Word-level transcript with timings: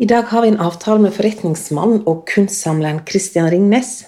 I 0.00 0.06
dag 0.06 0.22
har 0.22 0.42
vi 0.42 0.48
en 0.48 0.60
avtale 0.64 1.02
med 1.04 1.12
forretningsmann 1.12 1.98
og 2.08 2.22
kunstsamleren 2.30 3.02
Christian 3.04 3.50
Ringnes. 3.52 4.06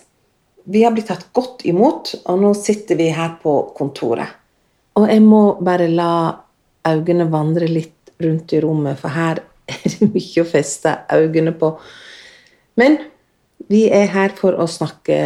Vi 0.64 0.80
har 0.86 0.94
blitt 0.96 1.10
tatt 1.10 1.26
godt 1.36 1.66
imot, 1.68 2.14
og 2.24 2.38
nå 2.40 2.54
sitter 2.56 2.96
vi 2.96 3.10
her 3.12 3.34
på 3.42 3.52
kontoret. 3.76 4.30
Og 4.96 5.04
jeg 5.12 5.20
må 5.20 5.42
bare 5.60 5.90
la 5.92 6.14
øynene 6.88 7.26
vandre 7.28 7.68
litt 7.68 8.14
rundt 8.24 8.56
i 8.56 8.62
rommet, 8.64 8.96
for 9.04 9.12
her 9.12 9.42
er 9.68 9.84
det 9.84 10.08
mye 10.14 10.46
å 10.46 10.48
feste 10.48 10.96
øynene 11.12 11.52
på. 11.60 11.74
Men 12.80 12.96
vi 13.68 13.84
er 13.92 14.08
her 14.16 14.32
for 14.40 14.56
å 14.56 14.64
snakke 14.64 15.20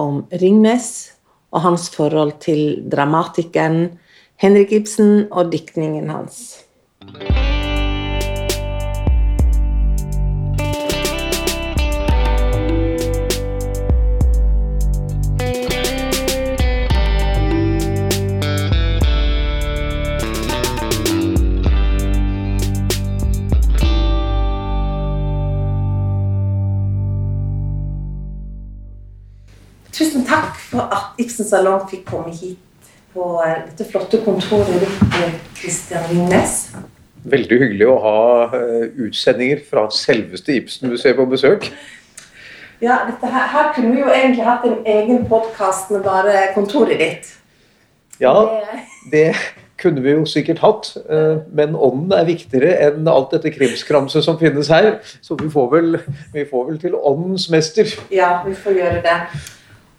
om 0.00 0.22
Ringnes 0.32 1.10
og 1.52 1.66
hans 1.68 1.90
forhold 1.92 2.38
til 2.40 2.86
dramatikeren 2.88 3.98
Henrik 4.40 4.72
Ibsen 4.80 5.26
og 5.28 5.52
diktningen 5.52 6.08
hans. 6.08 6.46
Tusen 29.92 30.24
takk 30.26 30.54
for 30.70 30.86
at 30.94 31.18
Ibsen 31.18 31.46
Salong 31.46 31.86
fikk 31.90 32.04
komme 32.06 32.30
hit 32.34 32.58
på 33.14 33.24
dette 33.42 33.86
flotte 33.90 34.20
kontoret 34.22 34.84
ditt, 34.84 35.40
Christian 35.58 36.04
Lingnes. 36.12 36.68
Veldig 37.30 37.58
hyggelig 37.60 37.88
å 37.90 37.96
ha 38.04 38.20
eh, 38.56 38.86
utsendinger 39.02 39.64
fra 39.66 39.88
selveste 39.92 40.54
Ibsen-museet 40.60 41.18
på 41.18 41.26
besøk. 41.28 41.66
Ja, 42.80 43.02
her, 43.10 43.42
her 43.52 43.74
kunne 43.74 43.92
vi 43.92 44.00
jo 44.00 44.14
egentlig 44.14 44.46
hatt 44.46 44.64
en 44.64 44.78
egen 44.88 45.26
podkast 45.28 45.90
med 45.92 46.06
bare 46.06 46.46
kontoret 46.54 47.02
ditt. 47.02 47.34
Ja, 48.22 48.32
det 49.12 49.34
kunne 49.80 50.00
vi 50.04 50.14
jo 50.14 50.24
sikkert 50.28 50.62
hatt, 50.62 50.94
eh, 51.10 51.42
men 51.52 51.74
ånden 51.74 52.14
er 52.14 52.28
viktigere 52.28 52.72
enn 52.86 53.08
alt 53.10 53.34
dette 53.34 53.52
krimskramset 53.52 54.24
som 54.24 54.38
finnes 54.40 54.70
her. 54.72 55.00
Så 55.20 55.36
vi 55.40 55.50
får 55.50 55.70
vel, 55.74 55.98
vi 56.32 56.46
får 56.48 56.68
vel 56.70 56.80
til 56.80 56.96
åndens 56.96 57.50
mester. 57.52 57.90
Ja, 58.14 58.38
vi 58.46 58.54
får 58.54 58.78
gjøre 58.80 59.00
det. 59.04 59.18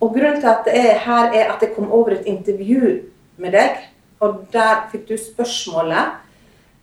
Og 0.01 0.15
grunnen 0.15 0.41
til 0.41 0.49
at 0.49 0.65
det 0.65 0.75
er 0.79 0.99
her, 1.03 1.29
er 1.29 1.53
at 1.53 1.61
jeg 1.61 1.75
kom 1.75 1.91
over 1.93 2.15
et 2.15 2.27
intervju 2.29 2.99
med 3.41 3.53
deg, 3.53 3.81
og 4.21 4.45
der 4.53 4.87
fikk 4.91 5.07
du 5.09 5.15
spørsmålet 5.17 6.17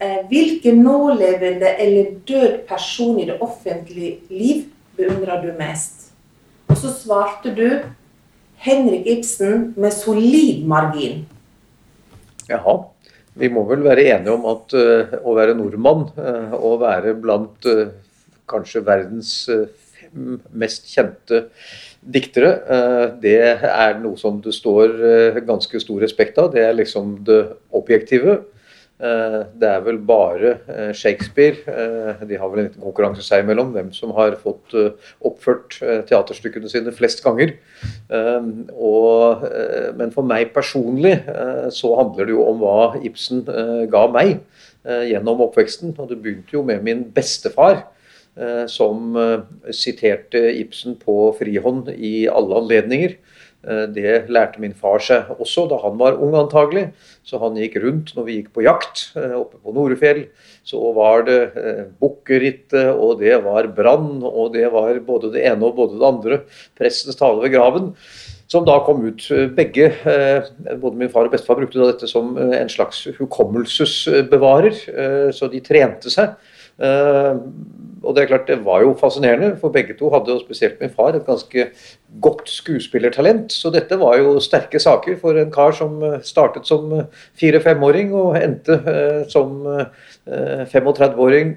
eh, 0.02 0.20
Hvilken 0.30 0.82
nålevende 0.82 1.74
eller 1.82 2.12
død 2.26 2.60
person 2.68 3.18
i 3.18 3.26
det 3.26 3.38
offentlige 3.42 4.18
liv 4.30 4.68
beundrer 4.96 5.42
du 5.42 5.50
mest? 5.58 6.12
Og 6.68 6.76
så 6.78 6.92
svarte 6.94 7.54
du 7.54 7.66
Henrik 8.58 9.06
Ibsen 9.06 9.72
med 9.76 9.94
solid 9.94 10.66
margin. 10.66 11.26
Jaha. 12.48 12.78
Vi 13.38 13.46
må 13.54 13.62
vel 13.68 13.84
være 13.86 14.02
enige 14.16 14.34
om 14.34 14.46
at 14.50 14.74
uh, 14.74 15.12
å 15.22 15.34
være 15.36 15.54
nordmann 15.54 16.08
uh, 16.18 16.80
være 16.80 17.12
blant 17.22 17.68
uh, 17.70 17.92
kanskje 18.50 18.82
verdens 18.82 19.30
fem 19.46 20.40
mest 20.58 20.88
kjente 20.90 21.44
diktere, 22.08 22.52
eh, 22.68 23.06
det 23.20 23.38
er 23.68 23.98
noe 24.02 24.18
som 24.20 24.38
det 24.44 24.54
står 24.56 24.94
eh, 25.08 25.40
ganske 25.46 25.80
stor 25.82 26.00
respekt 26.04 26.38
av. 26.40 26.52
Det 26.54 26.62
er 26.64 26.76
liksom 26.76 27.18
det 27.26 27.40
objektive. 27.76 28.38
Eh, 28.98 29.36
det 29.60 29.68
er 29.68 29.82
vel 29.84 30.00
bare 30.02 30.56
Shakespeare 30.96 32.16
De 32.26 32.34
har 32.34 32.50
vel 32.50 32.64
en 32.64 32.80
konkurranse 32.82 33.22
seg 33.22 33.44
imellom 33.44 33.70
hvem 33.76 33.92
som 33.94 34.10
har 34.16 34.34
fått 34.40 34.74
oppført 35.22 35.76
teaterstykkene 36.08 36.70
sine 36.72 36.94
flest 36.96 37.22
ganger. 37.22 37.54
Og, 38.10 39.44
men 40.00 40.10
for 40.14 40.26
meg 40.26 40.50
personlig 40.56 41.14
så 41.76 41.92
handler 42.00 42.26
det 42.26 42.34
jo 42.34 42.48
om 42.48 42.58
hva 42.64 42.80
Ibsen 43.06 43.44
ga 43.92 44.02
meg 44.10 44.40
gjennom 44.82 45.46
oppveksten. 45.46 45.94
Og 45.94 46.10
det 46.10 46.18
begynte 46.24 46.58
jo 46.58 46.64
med 46.66 46.82
min 46.82 47.06
bestefar 47.14 47.84
som 48.70 49.16
eh, 49.18 49.40
siterte 49.74 50.40
Ibsen 50.60 50.98
på 51.00 51.32
frihånd 51.38 51.90
i 51.96 52.28
alle 52.30 52.60
anledninger. 52.62 53.16
Eh, 53.66 53.84
det 53.90 54.28
lærte 54.30 54.62
min 54.62 54.76
far 54.78 55.02
seg 55.02 55.32
også 55.34 55.66
da 55.70 55.80
han 55.82 55.98
var 55.98 56.20
ung, 56.22 56.36
antagelig. 56.38 56.88
Så 57.26 57.40
han 57.42 57.58
gikk 57.58 57.80
rundt 57.82 58.14
når 58.16 58.28
vi 58.28 58.38
gikk 58.38 58.52
på 58.54 58.64
jakt 58.66 59.08
oppe 59.18 59.58
på 59.58 59.74
Norefjell. 59.74 60.24
Så 60.64 60.80
var 60.96 61.26
det 61.26 61.40
Bukkerittet, 62.00 62.94
og 62.94 63.18
det 63.20 63.36
var 63.44 63.68
brann, 63.74 64.22
og 64.22 64.54
det 64.54 64.68
var 64.72 65.00
både 65.04 65.32
det 65.34 65.44
ene 65.50 65.66
og 65.66 65.76
både 65.76 65.98
det 65.98 66.08
andre. 66.08 66.42
Prestens 66.78 67.18
tale 67.18 67.42
ved 67.42 67.56
graven. 67.56 67.92
Som 68.48 68.64
da 68.64 68.78
kom 68.80 69.02
ut. 69.04 69.26
Begge, 69.56 69.90
både 70.80 70.96
min 70.96 71.10
far 71.12 71.28
og 71.28 71.34
bestefar, 71.34 71.58
brukte 71.60 71.84
dette 71.84 72.08
som 72.08 72.30
en 72.40 72.70
slags 72.72 73.02
hukommelsesbevarer. 73.18 74.78
Så 75.36 75.50
de 75.52 75.60
trente 75.60 76.08
seg. 76.14 76.32
Og 76.78 78.14
det 78.14 78.22
er 78.22 78.28
klart, 78.30 78.48
det 78.48 78.64
var 78.64 78.82
jo 78.82 78.94
fascinerende, 78.98 79.56
for 79.60 79.74
begge 79.74 79.94
to 79.98 80.10
hadde, 80.12 80.32
og 80.34 80.40
spesielt 80.44 80.80
min 80.80 80.92
far, 80.94 81.16
et 81.16 81.26
ganske 81.26 81.64
godt 82.22 82.50
skuespillertalent. 82.50 83.52
Så 83.52 83.72
dette 83.74 83.98
var 83.98 84.18
jo 84.20 84.38
sterke 84.42 84.80
saker 84.80 85.18
for 85.20 85.38
en 85.38 85.50
kar 85.52 85.74
som 85.76 85.98
eh, 86.06 86.20
startet 86.22 86.68
som 86.68 86.92
eh, 86.94 87.24
fire-femåring 87.38 88.14
og 88.14 88.38
endte 88.40 88.78
eh, 88.78 89.24
som 89.30 89.66
35-åring 90.28 91.56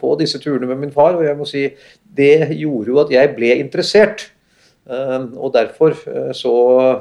på 0.00 0.12
disse 0.18 0.38
turene 0.42 0.66
med 0.66 0.80
min 0.84 0.92
far. 0.92 1.16
Og 1.16 1.24
jeg 1.24 1.38
må 1.38 1.48
si, 1.48 1.64
det 2.16 2.50
gjorde 2.58 2.92
jo 2.92 3.00
at 3.02 3.12
jeg 3.14 3.34
ble 3.36 3.54
interessert. 3.62 4.30
Og 4.90 5.52
derfor 5.54 5.94
så 6.34 6.54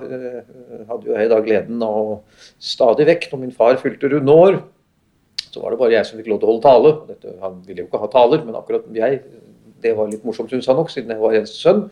hadde 0.04 1.08
jo 1.08 1.16
jeg 1.16 1.32
da 1.32 1.40
gleden 1.42 1.82
av 1.82 2.20
stadig 2.62 3.08
vekk, 3.10 3.32
når 3.32 3.42
min 3.42 3.56
far 3.56 3.80
fylte 3.82 4.12
runde 4.14 4.36
år, 4.44 4.60
så 5.50 5.64
var 5.64 5.74
det 5.74 5.80
bare 5.82 5.96
jeg 5.96 6.08
som 6.08 6.20
fikk 6.20 6.30
lov 6.32 6.42
til 6.42 6.50
å 6.50 6.52
holde 6.54 6.66
tale. 6.66 6.92
Dette, 7.10 7.36
han 7.44 7.60
ville 7.66 7.84
jo 7.84 7.90
ikke 7.90 8.02
ha 8.04 8.10
taler, 8.14 8.44
men 8.46 8.58
akkurat 8.60 8.90
jeg 8.96 9.22
Det 9.80 9.94
var 9.96 10.10
litt 10.12 10.26
morsomt, 10.28 10.50
syns 10.52 10.68
han 10.68 10.76
nok, 10.76 10.90
siden 10.92 11.14
jeg 11.14 11.22
var 11.22 11.38
eneste 11.38 11.56
sønn. 11.56 11.86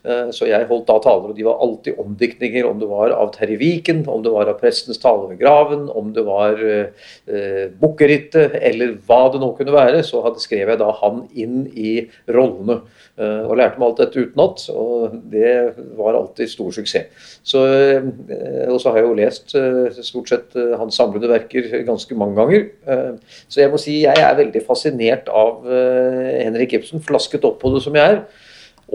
Eh, 0.00 0.30
så 0.32 0.48
jeg 0.48 0.68
holdt 0.70 0.86
da 0.88 0.96
taler, 1.04 1.32
og 1.32 1.36
de 1.36 1.44
var 1.44 1.60
alltid 1.60 1.98
omdiktninger, 2.00 2.64
om 2.68 2.78
det 2.80 2.88
var 2.88 3.12
av 3.12 3.34
Terje 3.34 3.58
Viken, 3.60 4.04
om 4.08 4.22
det 4.24 4.32
var 4.32 4.48
av 4.48 4.60
prestens 4.62 5.00
tale 5.02 5.28
ved 5.28 5.40
graven, 5.42 5.88
om 5.92 6.14
det 6.16 6.24
var 6.24 6.62
eh, 6.64 7.66
Bukkerittet, 7.80 8.56
eller 8.70 8.96
hva 9.06 9.26
det 9.32 9.42
nå 9.42 9.52
kunne 9.58 9.76
være, 9.76 10.02
så 10.06 10.24
hadde, 10.24 10.42
skrev 10.42 10.72
jeg 10.72 10.80
da 10.80 10.90
han 11.02 11.24
inn 11.36 11.66
i 11.74 11.98
rollene. 12.32 12.80
Eh, 13.20 13.44
og 13.44 13.58
lærte 13.58 13.76
meg 13.76 13.90
alt 13.90 14.00
dette 14.00 14.22
utenat, 14.24 14.62
og 14.72 15.16
det 15.32 15.54
var 15.98 16.16
alltid 16.16 16.48
stor 16.48 16.72
suksess. 16.72 17.28
Så, 17.44 17.64
eh, 17.68 18.68
og 18.70 18.78
så 18.80 18.92
har 18.92 19.02
jeg 19.02 19.08
jo 19.08 19.16
lest 19.18 19.54
eh, 19.58 20.00
stort 20.06 20.32
sett 20.32 20.56
eh, 20.56 20.76
hans 20.80 20.96
samlede 20.96 21.28
verker 21.28 21.68
ganske 21.84 22.16
mange 22.16 22.38
ganger. 22.40 22.68
Eh, 22.88 23.42
så 23.48 23.60
jeg 23.60 23.72
må 23.72 23.80
si 23.80 24.00
jeg 24.06 24.24
er 24.24 24.38
veldig 24.38 24.62
fascinert 24.64 25.28
av 25.28 25.66
Henrik 25.68 26.78
Ibsen, 26.78 27.02
flasket 27.04 27.44
opp 27.44 27.60
på 27.60 27.74
det 27.74 27.82
som 27.84 27.96
jeg 27.98 28.16
er. 28.16 28.22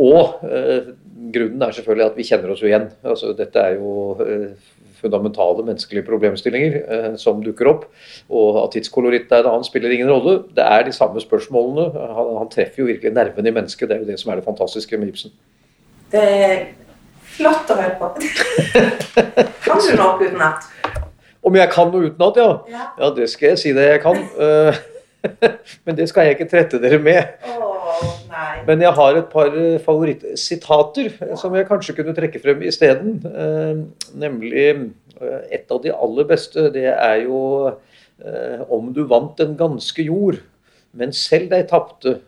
Og 0.01 0.45
eh, 0.49 0.93
grunnen 1.33 1.61
er 1.63 1.75
selvfølgelig 1.75 2.05
at 2.05 2.17
vi 2.17 2.27
kjenner 2.27 2.51
oss 2.51 2.63
jo 2.63 2.69
igjen. 2.69 2.87
Altså, 3.05 3.31
dette 3.37 3.61
er 3.61 3.77
jo 3.77 4.15
eh, 4.23 4.71
fundamentale 4.99 5.65
menneskelige 5.65 6.05
problemstillinger 6.07 6.77
eh, 6.83 7.09
som 7.21 7.43
dukker 7.43 7.69
opp. 7.71 7.85
Og 8.29 8.61
at 8.63 8.75
tidskoloritt 8.75 9.31
er 9.31 9.45
det 9.45 9.53
han 9.53 9.67
spiller 9.67 9.93
ingen 9.95 10.11
rolle. 10.11 10.41
Det 10.55 10.65
er 10.65 10.87
de 10.87 10.95
samme 10.95 11.21
spørsmålene. 11.23 11.89
Han, 12.17 12.31
han 12.41 12.51
treffer 12.51 12.83
jo 12.83 12.89
virkelig 12.89 13.13
nerven 13.15 13.47
i 13.47 13.53
mennesket. 13.55 13.89
Det 13.89 13.97
er 13.97 14.03
jo 14.03 14.09
det 14.11 14.19
som 14.21 14.33
er 14.33 14.41
det 14.41 14.47
fantastiske 14.47 14.99
med 14.99 15.13
Ibsen. 15.13 15.35
Det 16.11 16.23
er 16.23 16.65
flott 17.37 17.71
å 17.71 17.79
høre 17.79 17.95
på. 17.99 18.11
kan 19.65 19.83
du 19.83 19.93
noe 19.99 20.17
utenat? 20.19 20.67
Om 21.45 21.55
jeg 21.59 21.71
kan 21.71 21.91
noe 21.93 22.09
utenat, 22.09 22.41
ja. 22.41 22.51
ja. 22.71 22.89
Ja, 22.99 23.13
det 23.15 23.29
skal 23.31 23.53
jeg 23.53 23.61
si 23.61 23.73
det 23.77 23.87
jeg 23.93 24.03
kan. 24.03 24.19
Men 25.85 25.97
det 25.97 26.09
skal 26.09 26.27
jeg 26.27 26.37
ikke 26.37 26.49
trette 26.49 26.81
dere 26.81 26.99
med. 27.01 27.37
Oh, 27.45 27.64
Men 28.67 28.81
jeg 28.83 28.91
har 28.97 29.17
et 29.17 29.27
par 29.31 29.51
favorittsitater 29.83 29.83
favorittsitater 29.85 31.37
som 31.39 31.55
jeg 31.55 31.67
kanskje 31.69 31.95
kunne 31.97 32.15
trekke 32.17 32.41
frem 32.43 32.63
isteden. 32.67 33.19
Eh, 33.25 33.81
nemlig 34.17 34.53
eh, 34.65 34.85
et 35.55 35.71
av 35.71 35.81
de 35.83 35.93
aller 35.93 36.27
beste. 36.29 36.69
Det 36.75 36.87
er 36.91 37.25
jo 37.25 37.75
Om 38.71 38.93
du 38.95 39.01
vant 39.03 39.35
den 39.35 39.57
ganske 39.59 39.99
jord, 40.01 40.37
men 40.95 41.11
selv 41.11 41.49
deg 41.51 41.65
tapte, 41.67 42.21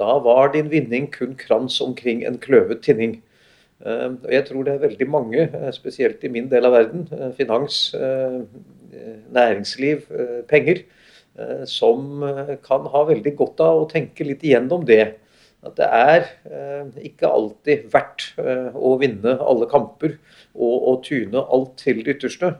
da 0.00 0.14
var 0.24 0.54
din 0.54 0.70
vinning 0.72 1.10
kun 1.12 1.34
krans 1.36 1.76
omkring 1.84 2.22
en 2.24 2.38
kløvet 2.40 2.80
tinning. 2.80 3.18
Jeg 3.84 4.46
tror 4.48 4.64
det 4.64 4.72
er 4.72 4.86
veldig 4.86 5.08
mange, 5.12 5.44
spesielt 5.76 6.24
i 6.24 6.32
min 6.32 6.48
del 6.48 6.64
av 6.64 6.72
verden, 6.72 7.04
finans, 7.36 7.92
næringsliv, 9.28 10.08
penger, 10.48 10.80
Eh, 11.38 11.64
som 11.68 12.22
eh, 12.22 12.54
kan 12.64 12.86
ha 12.88 13.02
veldig 13.04 13.34
godt 13.36 13.60
av 13.60 13.82
å 13.82 13.88
tenke 13.90 14.24
litt 14.24 14.44
igjennom 14.46 14.86
det. 14.88 15.18
At 15.66 15.76
det 15.80 15.88
er 15.90 16.26
eh, 16.46 17.00
ikke 17.10 17.30
alltid 17.30 17.88
verdt 17.92 18.28
å 18.38 18.94
vinne 19.00 19.36
alle 19.42 19.66
kamper 19.70 20.14
og, 20.54 20.76
og 20.76 21.00
tune 21.06 21.42
alt 21.42 21.74
til 21.82 22.04
det 22.04 22.16
ytterste. 22.16 22.52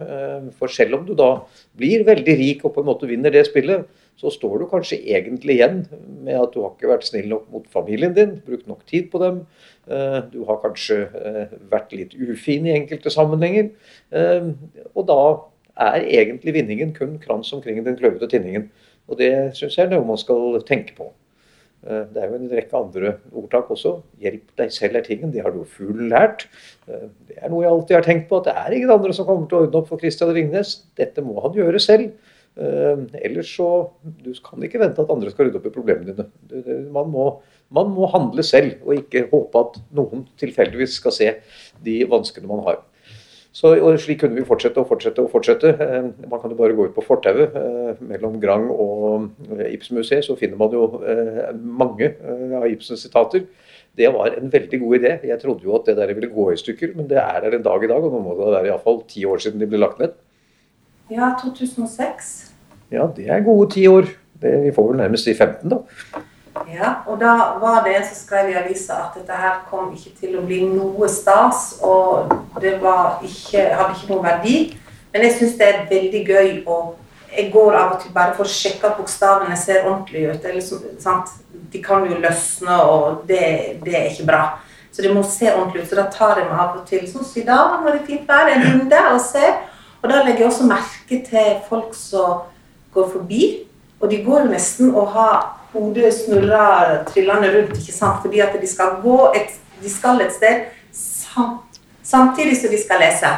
For 0.58 0.72
selv 0.72 0.98
om 0.98 1.06
du 1.06 1.14
da 1.18 1.30
blir 1.78 2.04
veldig 2.08 2.34
rik 2.40 2.66
og 2.66 2.74
på 2.74 2.82
en 2.82 2.90
måte 2.90 3.08
vinner 3.08 3.32
det 3.34 3.46
spillet, 3.48 3.86
så 4.16 4.30
står 4.32 4.58
du 4.58 4.68
kanskje 4.70 4.98
egentlig 5.04 5.58
igjen 5.58 5.82
med 6.24 6.38
at 6.40 6.54
du 6.54 6.62
har 6.62 6.72
ikke 6.72 6.88
vært 6.88 7.04
snill 7.04 7.28
nok 7.28 7.50
mot 7.52 7.66
familien 7.72 8.14
din, 8.16 8.38
brukt 8.46 8.68
nok 8.68 8.86
tid 8.88 9.10
på 9.12 9.20
dem. 9.20 9.42
Eh, 9.86 10.18
du 10.32 10.40
har 10.48 10.62
kanskje 10.62 11.02
eh, 11.20 11.52
vært 11.70 11.92
litt 11.92 12.16
ufin 12.16 12.66
i 12.66 12.74
enkelte 12.78 13.12
sammenhenger. 13.12 13.68
Eh, 14.16 14.48
og 14.94 15.06
da 15.10 15.20
er 15.90 16.08
egentlig 16.22 16.56
vinningen 16.56 16.94
kun 16.96 17.18
krans 17.20 17.52
omkring 17.52 17.82
den 17.84 17.98
kløvete 18.00 18.30
tinningen. 18.32 18.70
Og 19.06 19.20
det 19.20 19.32
syns 19.58 19.76
jeg 19.76 19.86
er 19.86 19.92
noe 19.92 20.08
man 20.08 20.20
skal 20.20 20.62
tenke 20.66 20.96
på. 20.96 21.10
Det 21.86 22.18
er 22.18 22.30
jo 22.32 22.38
en 22.40 22.48
rekke 22.50 22.78
andre 22.78 23.10
ordtak 23.30 23.68
også. 23.70 24.00
'Hjelp 24.18 24.48
deg 24.58 24.72
selv 24.74 24.98
er 24.98 25.04
tingen'. 25.06 25.32
Det 25.32 25.42
har 25.44 25.54
du 25.54 25.62
fuglen 25.64 26.08
lært. 26.10 26.48
Det 26.86 27.36
er 27.36 27.52
noe 27.52 27.62
jeg 27.62 27.70
alltid 27.70 27.96
har 27.96 28.06
tenkt 28.06 28.28
på, 28.28 28.40
at 28.40 28.48
det 28.48 28.56
er 28.58 28.74
ingen 28.74 28.90
andre 28.90 29.14
som 29.14 29.26
kommer 29.28 29.46
til 29.46 29.58
å 29.58 29.66
ordne 29.66 29.82
opp 29.82 29.92
for 29.92 30.02
Christian 30.02 30.34
Ringnes. 30.34 30.80
Dette 30.98 31.22
må 31.22 31.38
han 31.44 31.54
gjøre 31.54 31.78
selv. 31.82 32.10
Ellers 32.56 33.50
så 33.52 33.90
Du 34.24 34.32
kan 34.42 34.62
ikke 34.64 34.80
vente 34.80 35.02
at 35.02 35.10
andre 35.12 35.30
skal 35.30 35.46
rydde 35.46 35.60
opp 35.60 35.68
i 35.68 35.74
problemene 35.74 36.14
dine. 36.16 36.88
Man 36.90 37.12
må 37.12 37.26
man 37.70 37.90
må 37.90 38.06
handle 38.12 38.44
selv, 38.46 38.76
og 38.86 38.94
ikke 39.00 39.26
håpe 39.32 39.62
at 39.62 39.80
noen 39.96 40.26
tilfeldigvis 40.38 41.00
skal 41.00 41.14
se 41.14 41.32
de 41.84 41.96
vanskene 42.10 42.46
man 42.50 42.62
har. 42.66 42.82
Så, 43.56 43.70
og 43.80 43.94
Slik 44.00 44.20
kunne 44.20 44.36
vi 44.36 44.44
fortsette 44.44 44.82
og 44.82 44.88
fortsette. 44.90 45.22
og 45.22 45.30
fortsette. 45.32 45.70
Eh, 45.80 46.08
man 46.28 46.40
kan 46.40 46.52
jo 46.52 46.58
bare 46.58 46.74
gå 46.76 46.88
ut 46.88 46.96
på 46.96 47.04
fortauet 47.04 47.54
eh, 47.56 48.02
mellom 48.04 48.36
Grang 48.40 48.66
og 48.68 49.30
eh, 49.56 49.70
Ibsenmuseet, 49.72 50.26
så 50.26 50.36
finner 50.36 50.58
man 50.60 50.74
jo 50.76 51.00
mange 51.80 52.10
av 52.58 52.66
Ibsens 52.68 53.06
sitater. 53.06 53.46
Det 53.96 54.10
var 54.12 54.36
en 54.36 54.52
veldig 54.52 54.80
god 54.82 54.98
idé. 54.98 55.14
Jeg 55.24 55.40
trodde 55.40 55.64
jo 55.64 55.72
at 55.78 55.88
det 55.88 55.96
der 55.96 56.12
ville 56.12 56.28
gå 56.28 56.50
i 56.52 56.58
stykker, 56.60 56.92
men 56.98 57.08
det 57.08 57.16
er 57.22 57.40
der 57.40 57.56
en 57.56 57.64
dag 57.64 57.84
i 57.84 57.88
dag. 57.88 58.04
Og 58.04 58.12
nå 58.12 58.20
må 58.20 58.36
det 58.36 58.52
være 58.58 58.68
iallfall 58.68 59.00
ti 59.08 59.24
år 59.24 59.40
siden 59.40 59.62
de 59.62 59.70
ble 59.70 59.80
lagt 59.80 60.04
ned. 60.04 60.12
Ja, 61.08 61.32
2006. 61.40 62.32
Ja, 62.92 63.08
det 63.16 63.30
er 63.30 63.40
gode 63.46 63.70
ti 63.72 63.86
år. 63.88 64.10
Det, 64.42 64.52
vi 64.66 64.74
får 64.76 64.90
vel 64.90 65.00
nærmest 65.00 65.24
si 65.24 65.32
15, 65.32 65.72
da. 65.72 65.80
Ja, 66.72 66.92
og 67.06 67.20
da 67.20 67.32
var 67.60 67.84
det 67.84 67.96
en 67.96 68.04
som 68.06 68.18
skrev 68.18 68.50
i 68.50 68.56
avisa 68.58 68.98
at 69.06 69.16
dette 69.18 69.36
her 69.36 69.62
kom 69.70 69.92
ikke 69.94 70.12
til 70.20 70.36
å 70.38 70.44
bli 70.46 70.62
noe 70.68 71.08
stas, 71.10 71.76
og 71.84 72.32
det 72.62 72.76
ikke, 72.76 73.62
hadde 73.76 73.94
ikke 73.94 74.10
noen 74.10 74.24
verdi. 74.24 74.56
Men 75.12 75.26
jeg 75.26 75.36
syns 75.38 75.58
det 75.58 75.66
er 75.68 75.84
veldig 75.90 76.22
gøy 76.28 76.54
å 76.68 76.78
Jeg 77.36 77.50
går 77.52 77.74
av 77.76 77.90
og 77.92 77.98
til 78.00 78.12
bare 78.14 78.32
for 78.32 78.46
å 78.46 78.48
sjekke 78.48 78.86
at 78.86 78.96
bokstavene 78.96 79.56
ser 79.60 79.82
ordentlig 79.84 80.22
ut. 80.30 80.44
Eller, 80.46 80.62
De 81.72 81.82
kan 81.82 82.06
jo 82.08 82.16
løsne, 82.22 82.76
og 82.80 83.26
det, 83.28 83.82
det, 83.84 83.92
er 83.92 84.06
ikke 84.08 84.28
bra. 84.30 84.42
Så 84.92 85.02
det 85.02 85.12
må 85.12 85.22
se 85.22 85.50
ordentlig 85.52 85.82
ut. 85.82 85.88
Så 85.90 85.98
da 85.98 86.06
tar 86.08 86.38
jeg 86.40 86.46
meg 86.48 86.62
av 86.62 86.78
og 86.78 86.86
til 86.88 87.02
sånn 87.10 87.26
som 87.26 87.42
i 87.42 87.44
dag, 87.44 87.82
når 87.82 87.90
det 87.90 88.00
er 88.00 88.06
fint 88.06 88.30
vær, 88.30 88.48
en 88.48 88.64
runde 88.64 89.02
og 89.10 89.20
ser. 89.20 89.58
Og 90.00 90.08
da 90.08 90.22
legger 90.22 90.46
jeg 90.46 90.48
også 90.48 90.70
merke 90.70 91.20
til 91.26 91.50
folk 91.68 91.92
som 91.98 92.46
går 92.94 93.10
forbi. 93.18 93.42
Og 94.00 94.08
de 94.10 94.22
går 94.24 94.48
nesten 94.48 94.94
og 94.94 95.12
har 95.18 95.44
hodet 95.76 96.14
snurrer 96.16 97.04
trillende 97.10 97.52
rundt, 97.52 97.76
ikke 97.78 97.94
sant? 97.94 98.24
fordi 98.24 98.40
at 98.44 98.56
de 98.60 98.70
skal 98.70 98.98
gå 99.04 99.20
et, 99.36 99.54
de 99.82 99.92
skal 99.92 100.24
et 100.24 100.34
sted 100.34 100.66
samtidig 102.06 102.56
som 102.56 102.72
de 102.72 102.80
skal 102.80 103.02
lese. 103.02 103.36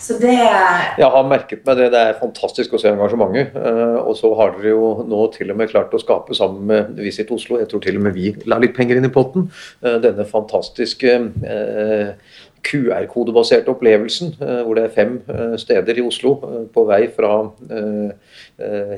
Så 0.00 0.16
det 0.20 0.34
Jeg 0.34 1.08
har 1.12 1.28
merket 1.28 1.62
meg 1.66 1.78
det. 1.78 1.86
Det 1.94 2.00
er 2.00 2.18
fantastisk 2.20 2.74
å 2.74 2.80
se 2.80 2.90
engasjementet. 2.90 3.54
Eh, 3.56 3.98
og 4.02 4.16
så 4.18 4.32
har 4.38 4.56
dere 4.56 4.74
jo 4.74 4.88
nå 5.08 5.20
til 5.34 5.52
og 5.52 5.60
med 5.60 5.70
klart 5.70 5.94
å 5.94 6.00
skape 6.02 6.36
sammen 6.36 6.66
med 6.68 7.00
Visit 7.00 7.30
Oslo, 7.34 7.60
jeg 7.60 7.70
tror 7.70 7.84
til 7.84 8.00
og 8.00 8.06
med 8.06 8.16
vi 8.16 8.32
la 8.50 8.58
litt 8.62 8.74
penger 8.76 8.98
inn 8.98 9.08
i 9.08 9.12
potten, 9.14 9.48
eh, 9.82 9.98
denne 10.02 10.26
fantastiske 10.28 11.14
eh, 11.46 12.12
QR-kodebaserte 12.66 13.70
opplevelsen, 13.70 14.34
eh, 14.40 14.60
hvor 14.66 14.76
det 14.76 14.84
er 14.86 14.94
fem 14.94 15.16
eh, 15.30 15.54
steder 15.60 16.00
i 16.00 16.04
Oslo 16.04 16.36
eh, 16.42 16.62
på 16.72 16.86
vei 16.88 17.06
fra 17.14 17.32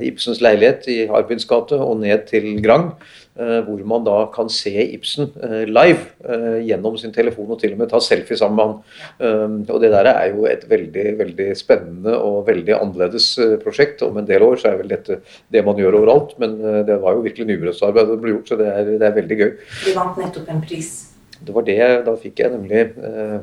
Ibsens 0.05 0.39
leilighet 0.41 0.85
i 0.87 0.99
Arpids 1.11 1.45
gate 1.47 1.75
og 1.75 1.97
ned 1.99 2.23
til 2.29 2.61
Grang, 2.63 2.93
hvor 3.35 3.81
man 3.87 4.05
da 4.05 4.29
kan 4.31 4.47
se 4.51 4.71
Ibsen 4.71 5.29
live 5.67 6.63
gjennom 6.63 6.95
sin 6.99 7.11
telefon 7.15 7.51
og 7.51 7.59
til 7.59 7.75
og 7.75 7.81
med 7.81 7.91
ta 7.91 7.99
selfie 8.03 8.39
sammen 8.39 8.55
med 8.55 8.69
han. 8.69 9.59
Og 9.67 9.81
Det 9.83 9.91
der 9.91 10.11
er 10.11 10.31
jo 10.31 10.47
et 10.47 10.63
veldig 10.69 11.05
veldig 11.19 11.49
spennende 11.59 12.15
og 12.15 12.47
veldig 12.47 12.75
annerledes 12.77 13.33
prosjekt. 13.63 14.03
Om 14.07 14.21
en 14.21 14.31
del 14.31 14.47
år 14.47 14.63
så 14.63 14.71
er 14.71 14.79
vel 14.79 14.95
dette 14.95 15.19
det 15.51 15.65
man 15.65 15.79
gjør 15.79 16.01
overalt, 16.01 16.35
men 16.39 16.57
det 16.87 17.01
var 17.03 17.19
jo 17.19 17.27
virkelig 17.27 17.51
nybrottsarbeid 17.51 18.11
det 18.13 18.19
ble 18.23 18.35
gjort, 18.37 18.51
så 18.51 18.59
det 18.59 18.71
er, 18.71 18.95
det 18.95 19.07
er 19.07 19.21
veldig 19.21 19.39
gøy. 19.43 19.53
Vi 19.85 19.99
vant 19.99 20.23
nettopp 20.23 20.55
en 20.55 20.63
pris. 20.63 21.08
Det 21.49 21.55
var 21.55 21.65
det, 21.65 21.77
Da 22.05 22.13
fikk 22.13 22.43
jeg 22.43 22.53
nemlig 22.53 22.81
eh, 23.01 23.39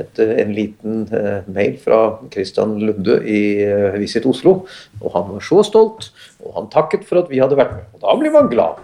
et, 0.00 0.18
en 0.18 0.50
liten 0.54 1.04
eh, 1.14 1.46
mail 1.46 1.76
fra 1.78 2.18
Christian 2.32 2.74
Lunde 2.82 3.20
i 3.22 3.62
eh, 3.62 3.94
Visit 4.02 4.26
Oslo. 4.26 4.64
Og 4.98 5.14
han 5.14 5.30
var 5.30 5.44
så 5.46 5.62
stolt, 5.66 6.10
og 6.42 6.56
han 6.58 6.66
takket 6.72 7.06
for 7.06 7.22
at 7.22 7.30
vi 7.30 7.38
hadde 7.38 7.58
vært 7.58 7.76
med. 7.76 7.86
Og 7.94 8.02
da 8.02 8.16
blir 8.18 8.34
man 8.34 8.50
glad. 8.50 8.82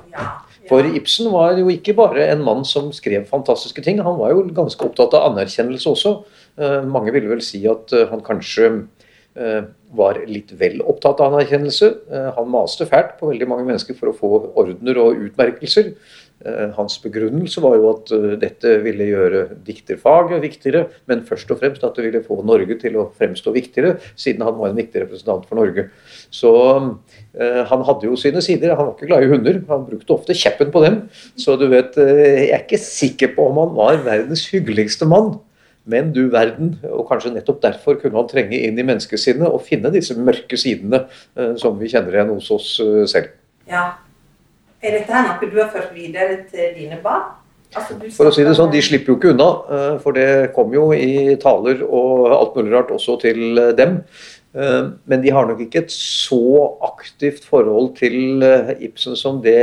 For 0.71 0.87
Ibsen 0.87 1.33
var 1.35 1.59
jo 1.59 1.67
ikke 1.75 1.97
bare 1.99 2.29
en 2.31 2.47
mann 2.47 2.63
som 2.63 2.93
skrev 2.95 3.27
fantastiske 3.27 3.83
ting, 3.83 3.99
han 3.99 4.21
var 4.21 4.31
jo 4.31 4.47
ganske 4.55 4.87
opptatt 4.87 5.17
av 5.19 5.33
anerkjennelse 5.33 5.91
også. 5.91 6.13
Mange 6.87 7.11
ville 7.11 7.33
vel 7.33 7.43
si 7.43 7.65
at 7.67 7.91
han 8.13 8.23
kanskje 8.23 8.69
var 9.97 10.21
litt 10.29 10.53
vel 10.61 10.79
opptatt 10.87 11.19
av 11.19 11.35
anerkjennelse. 11.35 11.89
Han 12.39 12.53
maste 12.55 12.87
fælt 12.87 13.17
på 13.19 13.33
veldig 13.33 13.49
mange 13.51 13.67
mennesker 13.67 13.99
for 13.99 14.13
å 14.13 14.17
få 14.17 14.31
ordener 14.63 15.03
og 15.03 15.27
utmerkelser. 15.27 15.97
Eh, 16.43 16.71
hans 16.75 16.97
begrunnelse 16.99 17.63
var 17.63 17.77
jo 17.79 17.91
at 17.93 18.11
eh, 18.17 18.33
dette 18.41 18.73
ville 18.83 19.07
gjøre 19.07 19.43
dikterfaget 19.63 20.43
viktigere, 20.43 20.89
men 21.11 21.23
først 21.29 21.53
og 21.55 21.61
fremst 21.61 21.85
at 21.87 21.95
det 21.99 22.09
ville 22.09 22.23
få 22.25 22.41
Norge 22.47 22.75
til 22.81 22.99
å 22.99 23.07
fremstå 23.19 23.55
viktigere, 23.55 23.95
siden 24.19 24.43
han 24.47 24.57
var 24.59 24.73
en 24.73 24.81
viktig 24.81 25.05
representant 25.05 25.47
for 25.47 25.61
Norge. 25.61 25.87
Så 26.35 26.53
eh, 27.37 27.63
han 27.71 27.87
hadde 27.87 28.11
jo 28.11 28.19
sine 28.19 28.43
sider. 28.43 28.75
Han 28.75 28.91
var 28.91 28.97
ikke 28.97 29.11
glad 29.13 29.27
i 29.27 29.31
hunder. 29.31 29.63
Han 29.71 29.87
brukte 29.87 30.17
ofte 30.17 30.37
kjeppen 30.39 30.75
på 30.75 30.83
dem. 30.83 31.01
Så 31.39 31.55
du 31.61 31.69
vet, 31.71 31.95
jeg 32.01 32.51
er 32.51 32.65
ikke 32.65 32.83
sikker 32.83 33.35
på 33.37 33.47
om 33.53 33.63
han 33.63 33.75
var 33.79 34.05
verdens 34.09 34.49
hyggeligste 34.51 35.07
mann. 35.07 35.37
Men 35.87 36.13
du 36.15 36.25
verden, 36.31 36.77
og 36.87 37.09
kanskje 37.09 37.35
nettopp 37.35 37.59
derfor 37.63 37.99
kunne 37.99 38.19
han 38.19 38.31
trenge 38.31 38.59
inn 38.59 38.79
i 38.79 38.87
menneskesinnet 38.87 39.51
og 39.51 39.65
finne 39.67 39.91
disse 39.95 40.15
mørke 40.15 40.59
sidene 40.59 41.05
som 41.59 41.75
vi 41.81 41.91
kjenner 41.91 42.15
igjen 42.15 42.31
hos 42.37 42.53
oss 42.55 42.77
selv. 43.11 43.35
Ja, 43.67 43.89
er 44.83 44.99
dette 44.99 45.15
her 45.15 45.29
noe 45.29 45.49
du 45.51 45.57
har 45.61 45.71
ført 45.73 45.95
videre 45.95 46.43
til 46.51 46.75
dine 46.77 46.99
barn? 47.03 47.31
Altså, 47.73 47.97
for 48.13 48.29
å 48.29 48.35
si 48.35 48.45
det 48.45 48.53
sånn, 48.59 48.73
De 48.73 48.83
slipper 48.85 49.15
jo 49.15 49.17
ikke 49.17 49.33
unna, 49.33 49.49
eh, 49.73 49.99
for 50.03 50.13
det 50.13 50.53
kom 50.57 50.73
jo 50.75 50.91
i 50.93 51.37
taler 51.41 51.81
og 51.87 52.29
alt 52.37 52.57
mulig 52.59 52.73
rart 52.75 52.93
også 52.93 53.17
til 53.23 53.59
eh, 53.59 53.73
dem. 53.79 54.03
Eh, 54.53 54.91
men 55.09 55.23
de 55.23 55.33
har 55.33 55.49
nok 55.49 55.63
ikke 55.65 55.87
et 55.87 55.95
så 55.95 56.77
aktivt 56.85 57.47
forhold 57.49 57.95
til 57.97 58.45
Ibsen 58.77 59.17
som 59.17 59.41
det 59.41 59.57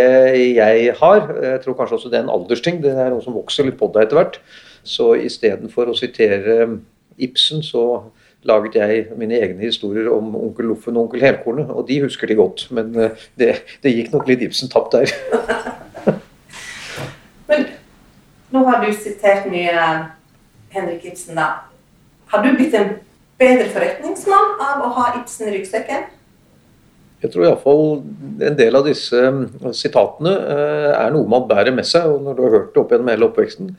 jeg 0.56 0.96
har. 0.98 1.22
Jeg 1.30 1.62
tror 1.62 1.78
kanskje 1.78 2.00
også 2.00 2.10
det 2.10 2.18
er 2.18 2.26
en 2.26 2.34
aldersting. 2.34 2.82
Det 2.82 2.96
er 2.96 3.14
noe 3.14 3.22
som 3.22 3.38
vokser 3.38 3.70
litt 3.70 3.78
på 3.78 3.92
deg 3.94 4.08
etter 4.08 4.24
hvert. 4.24 4.42
Så 4.82 5.14
istedenfor 5.20 5.92
å 5.92 5.98
sitere 5.98 6.80
Ibsen, 7.20 7.62
så 7.62 8.10
laget 8.48 8.76
jeg 8.80 9.06
mine 9.20 9.40
egne 9.40 9.66
historier 9.66 10.08
om 10.14 10.36
onkel 10.36 10.70
Loffen 10.72 10.98
og 10.98 11.08
onkel 11.08 11.24
Helkornet, 11.24 11.70
og 11.70 11.88
de 11.88 12.02
husker 12.04 12.28
de 12.28 12.38
godt. 12.40 12.68
Men 12.76 12.94
eh, 12.96 13.26
det, 13.40 13.56
det 13.84 13.96
gikk 13.96 14.14
nok 14.14 14.30
litt 14.30 14.46
Ibsen 14.46 14.72
tapt 14.72 14.96
der. 14.96 15.12
men 17.50 17.68
nå 18.54 18.64
har 18.70 18.86
du 18.86 18.94
sitert 18.96 19.50
mye 19.52 19.90
Henrik 20.74 21.10
Ibsen, 21.12 21.36
da. 21.40 21.66
Har 22.30 22.46
du 22.46 22.54
blitt 22.56 22.78
en 22.78 22.96
bedre 23.40 23.68
forretningsmann 23.74 24.56
av 24.62 24.86
å 24.86 24.94
ha 25.00 25.12
Ibsen 25.20 25.50
i 25.50 25.58
ryggsekken? 25.58 26.08
Jeg 27.20 27.34
tror 27.34 27.50
iallfall 27.50 27.82
en 28.48 28.56
del 28.56 28.78
av 28.80 28.86
disse 28.88 29.20
eh, 29.20 29.74
sitatene 29.76 30.32
eh, 30.40 30.92
er 30.94 31.12
noe 31.12 31.28
man 31.28 31.50
bærer 31.50 31.76
med 31.76 31.88
seg. 31.88 32.08
og 32.08 32.24
Når 32.24 32.38
du 32.38 32.46
har 32.46 32.56
hørt 32.56 32.72
det 32.72 32.82
opp 32.84 32.94
gjennom 32.94 33.12
hele 33.12 33.28
oppveksten, 33.28 33.74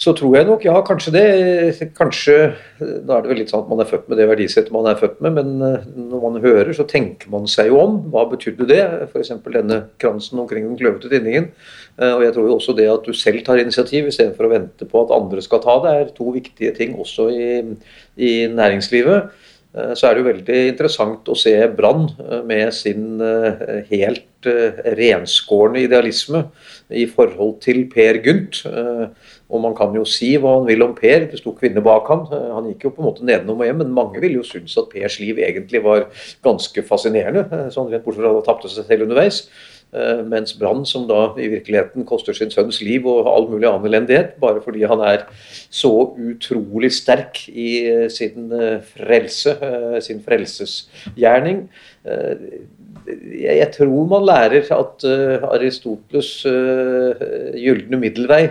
så 0.00 0.14
tror 0.16 0.32
jeg 0.32 0.46
nok, 0.48 0.62
ja, 0.64 0.78
kanskje 0.80 1.12
det. 1.12 1.90
Kanskje 1.96 2.36
Da 2.80 3.18
er 3.18 3.24
det 3.24 3.30
vel 3.30 3.40
litt 3.42 3.50
sånn 3.52 3.66
at 3.66 3.68
man 3.68 3.82
er 3.82 3.88
født 3.90 4.06
med 4.08 4.16
det 4.16 4.28
verdisettet 4.30 4.72
man 4.72 4.88
er 4.88 4.96
født 4.96 5.18
med, 5.20 5.34
men 5.36 5.64
eh, 5.66 5.82
når 5.92 6.22
man 6.22 6.38
hører, 6.40 6.70
så 6.76 6.86
tenker 6.88 7.28
man 7.32 7.44
seg 7.50 7.68
jo 7.68 7.76
om. 7.82 7.98
Hva 8.12 8.24
betydde 8.30 8.64
det? 8.70 8.80
F.eks. 9.10 9.34
denne 9.44 9.82
kransen 10.00 10.40
omkring 10.40 10.64
den 10.70 10.78
kløvete 10.80 11.10
tinningen. 11.12 11.50
Eh, 12.00 12.14
og 12.14 12.24
jeg 12.24 12.32
tror 12.32 12.48
jo 12.48 12.56
også 12.56 12.74
det 12.78 12.88
at 12.88 13.04
du 13.04 13.12
selv 13.12 13.44
tar 13.44 13.60
initiativ 13.60 14.08
istedenfor 14.08 14.48
å 14.48 14.52
vente 14.54 14.88
på 14.88 15.04
at 15.04 15.12
andre 15.18 15.44
skal 15.44 15.60
ta 15.66 15.76
det, 15.84 15.92
er 15.92 16.16
to 16.16 16.32
viktige 16.32 16.72
ting 16.78 16.96
også 16.96 17.28
i, 17.34 17.48
i 18.16 18.32
næringslivet. 18.56 19.34
Eh, 19.76 19.92
så 19.92 20.08
er 20.08 20.16
det 20.16 20.22
jo 20.22 20.30
veldig 20.30 20.62
interessant 20.70 21.28
å 21.28 21.36
se 21.36 21.52
Brann 21.76 22.08
med 22.48 22.72
sin 22.72 23.20
helt 23.90 24.48
renskårne 24.96 25.82
idealisme 25.84 26.46
i 26.96 27.04
forhold 27.04 27.58
til 27.60 27.84
Per 27.92 28.22
Gynt. 28.24 28.62
Og 29.50 29.62
man 29.64 29.74
kan 29.78 29.94
jo 29.96 30.04
si 30.08 30.30
hva 30.38 30.56
han 30.58 30.68
vil 30.68 30.84
om 30.84 30.94
Per, 30.96 31.26
det 31.30 31.40
sto 31.40 31.52
kvinner 31.56 31.84
bak. 31.84 32.08
Eh, 32.10 32.46
han 32.54 32.70
gikk 32.70 32.86
jo 32.86 32.94
på 32.94 33.02
en 33.02 33.08
måte 33.10 33.26
nedenom 33.26 33.58
og 33.58 33.66
hjem, 33.66 33.82
men 33.82 33.96
mange 33.96 34.22
ville 34.22 34.38
jo 34.38 34.46
synes 34.46 34.76
at 34.80 34.90
Pers 34.92 35.18
liv 35.22 35.42
egentlig 35.42 35.82
var 35.84 36.06
ganske 36.46 36.86
fascinerende. 36.86 37.46
Eh, 37.50 37.68
sånn 37.74 37.90
rent 37.90 38.06
bortsett 38.06 38.22
fra 38.22 38.32
at 38.32 38.40
han 38.40 38.48
tapte 38.48 38.70
seg 38.70 38.86
selv 38.86 39.08
underveis. 39.08 39.42
Eh, 39.90 40.22
mens 40.22 40.54
Brann, 40.54 40.84
som 40.86 41.08
da 41.10 41.32
i 41.34 41.48
virkeligheten 41.50 42.06
koster 42.06 42.36
sin 42.36 42.52
sønns 42.54 42.78
liv 42.86 43.08
og 43.10 43.26
all 43.26 43.50
mulig 43.50 43.66
annen 43.66 43.90
elendighet, 43.90 44.36
bare 44.42 44.62
fordi 44.62 44.86
han 44.86 45.02
er 45.02 45.26
så 45.66 45.90
utrolig 46.14 46.92
sterk 46.94 47.42
i 47.50 47.72
sin 48.14 48.52
frelse, 48.92 49.56
sin 50.06 50.22
frelsesgjerning 50.22 51.64
jeg, 53.40 53.66
tror 53.74 54.06
man 54.06 54.26
lærer 54.28 54.68
at 54.76 55.04
Aristoteles 55.50 56.30
gylne 57.58 57.98
middelvei 57.98 58.44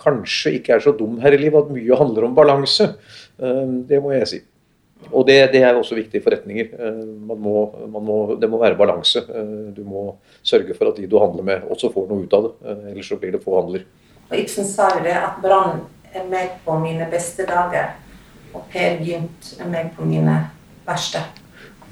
kanskje 0.00 0.56
ikke 0.58 0.76
er 0.76 0.84
så 0.84 0.94
dum 0.96 1.18
her 1.22 1.36
i 1.36 1.40
livet, 1.40 1.66
at 1.66 1.74
mye 1.74 1.98
handler 1.98 2.28
om 2.28 2.36
balanse. 2.36 2.88
Det 3.36 4.00
må 4.02 4.14
jeg 4.16 4.30
si. 4.30 4.40
Og 5.08 5.24
det, 5.26 5.38
det, 5.54 5.62
er 5.64 5.76
også 5.78 5.96
viktig 5.96 6.20
i 6.20 6.22
forretninger. 6.24 6.74
Man 7.26 7.40
må, 7.40 7.54
man 7.88 8.04
må, 8.04 8.18
det 8.40 8.50
må 8.52 8.60
være 8.60 8.76
balanse. 8.78 9.22
Du 9.76 9.80
må 9.88 10.04
sørge 10.42 10.76
for 10.76 10.90
at 10.90 11.00
de 11.00 11.08
du 11.08 11.16
handler 11.22 11.46
med, 11.46 11.64
også 11.72 11.92
får 11.94 12.10
noe 12.10 12.26
ut 12.26 12.36
av 12.36 12.46
det. 12.46 12.76
Ellers 12.92 13.08
så 13.08 13.18
blir 13.20 13.32
det 13.34 13.42
få 13.44 13.56
handler. 13.62 13.86
Og 14.30 14.36
Ibsen 14.38 14.68
sa 14.68 14.90
jo 14.94 15.02
det 15.06 15.16
at 15.16 15.40
Brann 15.42 15.80
er 16.14 16.26
meg 16.30 16.60
på 16.66 16.76
mine 16.82 17.08
beste 17.10 17.46
dager, 17.48 17.96
og 18.54 18.66
Per 18.70 19.00
Gynt 19.02 19.54
er 19.58 19.70
meg 19.70 19.92
på 19.96 20.06
mine 20.06 20.36
verste. 20.86 21.22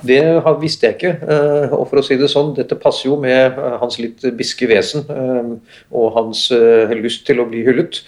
Det 0.03 0.43
visste 0.61 0.87
jeg 0.87 0.95
ikke. 0.95 1.11
Eh, 1.27 1.73
og 1.75 1.89
for 1.91 2.01
å 2.01 2.05
si 2.07 2.17
det 2.19 2.31
sånn, 2.31 2.53
dette 2.57 2.79
passer 2.79 3.09
jo 3.09 3.19
med 3.21 3.59
eh, 3.59 3.77
hans 3.83 3.99
litt 3.99 4.23
biske 4.39 4.69
vesen 4.71 5.05
eh, 5.11 5.51
og 5.91 6.15
hans 6.15 6.45
lyst 6.95 7.27
til 7.27 7.43
å 7.43 7.49
bli 7.49 7.65
hyllet. 7.67 8.03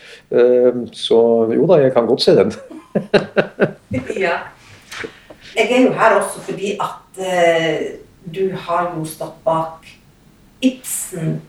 Så 0.97 1.21
jo 1.51 1.67
da, 1.69 1.81
jeg 1.83 1.95
kan 1.95 2.09
godt 2.09 2.25
se 2.25 2.37
den. 2.39 2.55
ja. 4.25 4.39
Jeg 5.57 5.67
er 5.67 5.87
jo 5.89 5.95
her 5.99 6.17
også 6.21 6.43
fordi 6.47 6.77
at 6.79 7.21
du 8.31 8.45
har 8.67 8.93
jo 8.95 9.05
stått 9.09 9.41
bak 9.45 9.89
Ibsen 10.63 11.41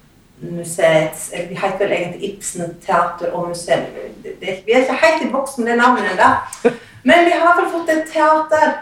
museets 0.42 1.28
Vi 1.50 1.58
heter 1.60 1.84
vel 1.84 1.92
egentlig 1.94 2.32
Ibsen 2.32 2.78
teater 2.82 3.30
og 3.36 3.52
museum. 3.52 3.84
vi 4.24 4.74
er 4.74 4.82
ikke 4.82 4.98
helt 5.04 5.26
i 5.28 5.30
boks 5.34 5.60
med 5.60 5.70
det 5.70 5.76
navnet 5.78 6.16
ennå. 6.16 6.72
Men 7.06 7.28
vi 7.28 7.36
har 7.44 7.60
vel 7.60 7.70
fått 7.70 7.92
et 7.94 8.10
teater. 8.10 8.74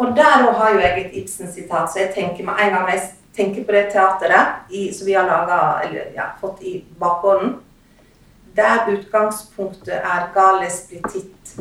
Og 0.00 0.14
der 0.16 0.46
òg 0.48 0.54
har 0.56 0.74
jo 0.74 0.80
jeg 0.80 1.00
et 1.00 1.16
Ibsen-sitat, 1.20 1.90
så 1.92 1.98
jeg 2.00 2.12
tenker 2.14 2.44
med 2.46 2.60
en 2.64 2.72
gang 2.72 2.88
jeg 2.88 3.02
tenker 3.36 3.66
på 3.66 3.74
det 3.76 3.90
teateret 3.92 4.72
i, 4.72 4.86
som 4.96 5.06
vi 5.06 5.12
har 5.12 5.28
laget, 5.28 5.88
eller, 5.88 6.06
ja, 6.16 6.30
fått 6.40 6.62
i 6.64 6.78
bakgården, 7.00 7.58
der 8.56 8.88
utgangspunktet 8.94 10.00
er 10.00 10.30
gales 10.34 10.82
blitt 10.88 11.52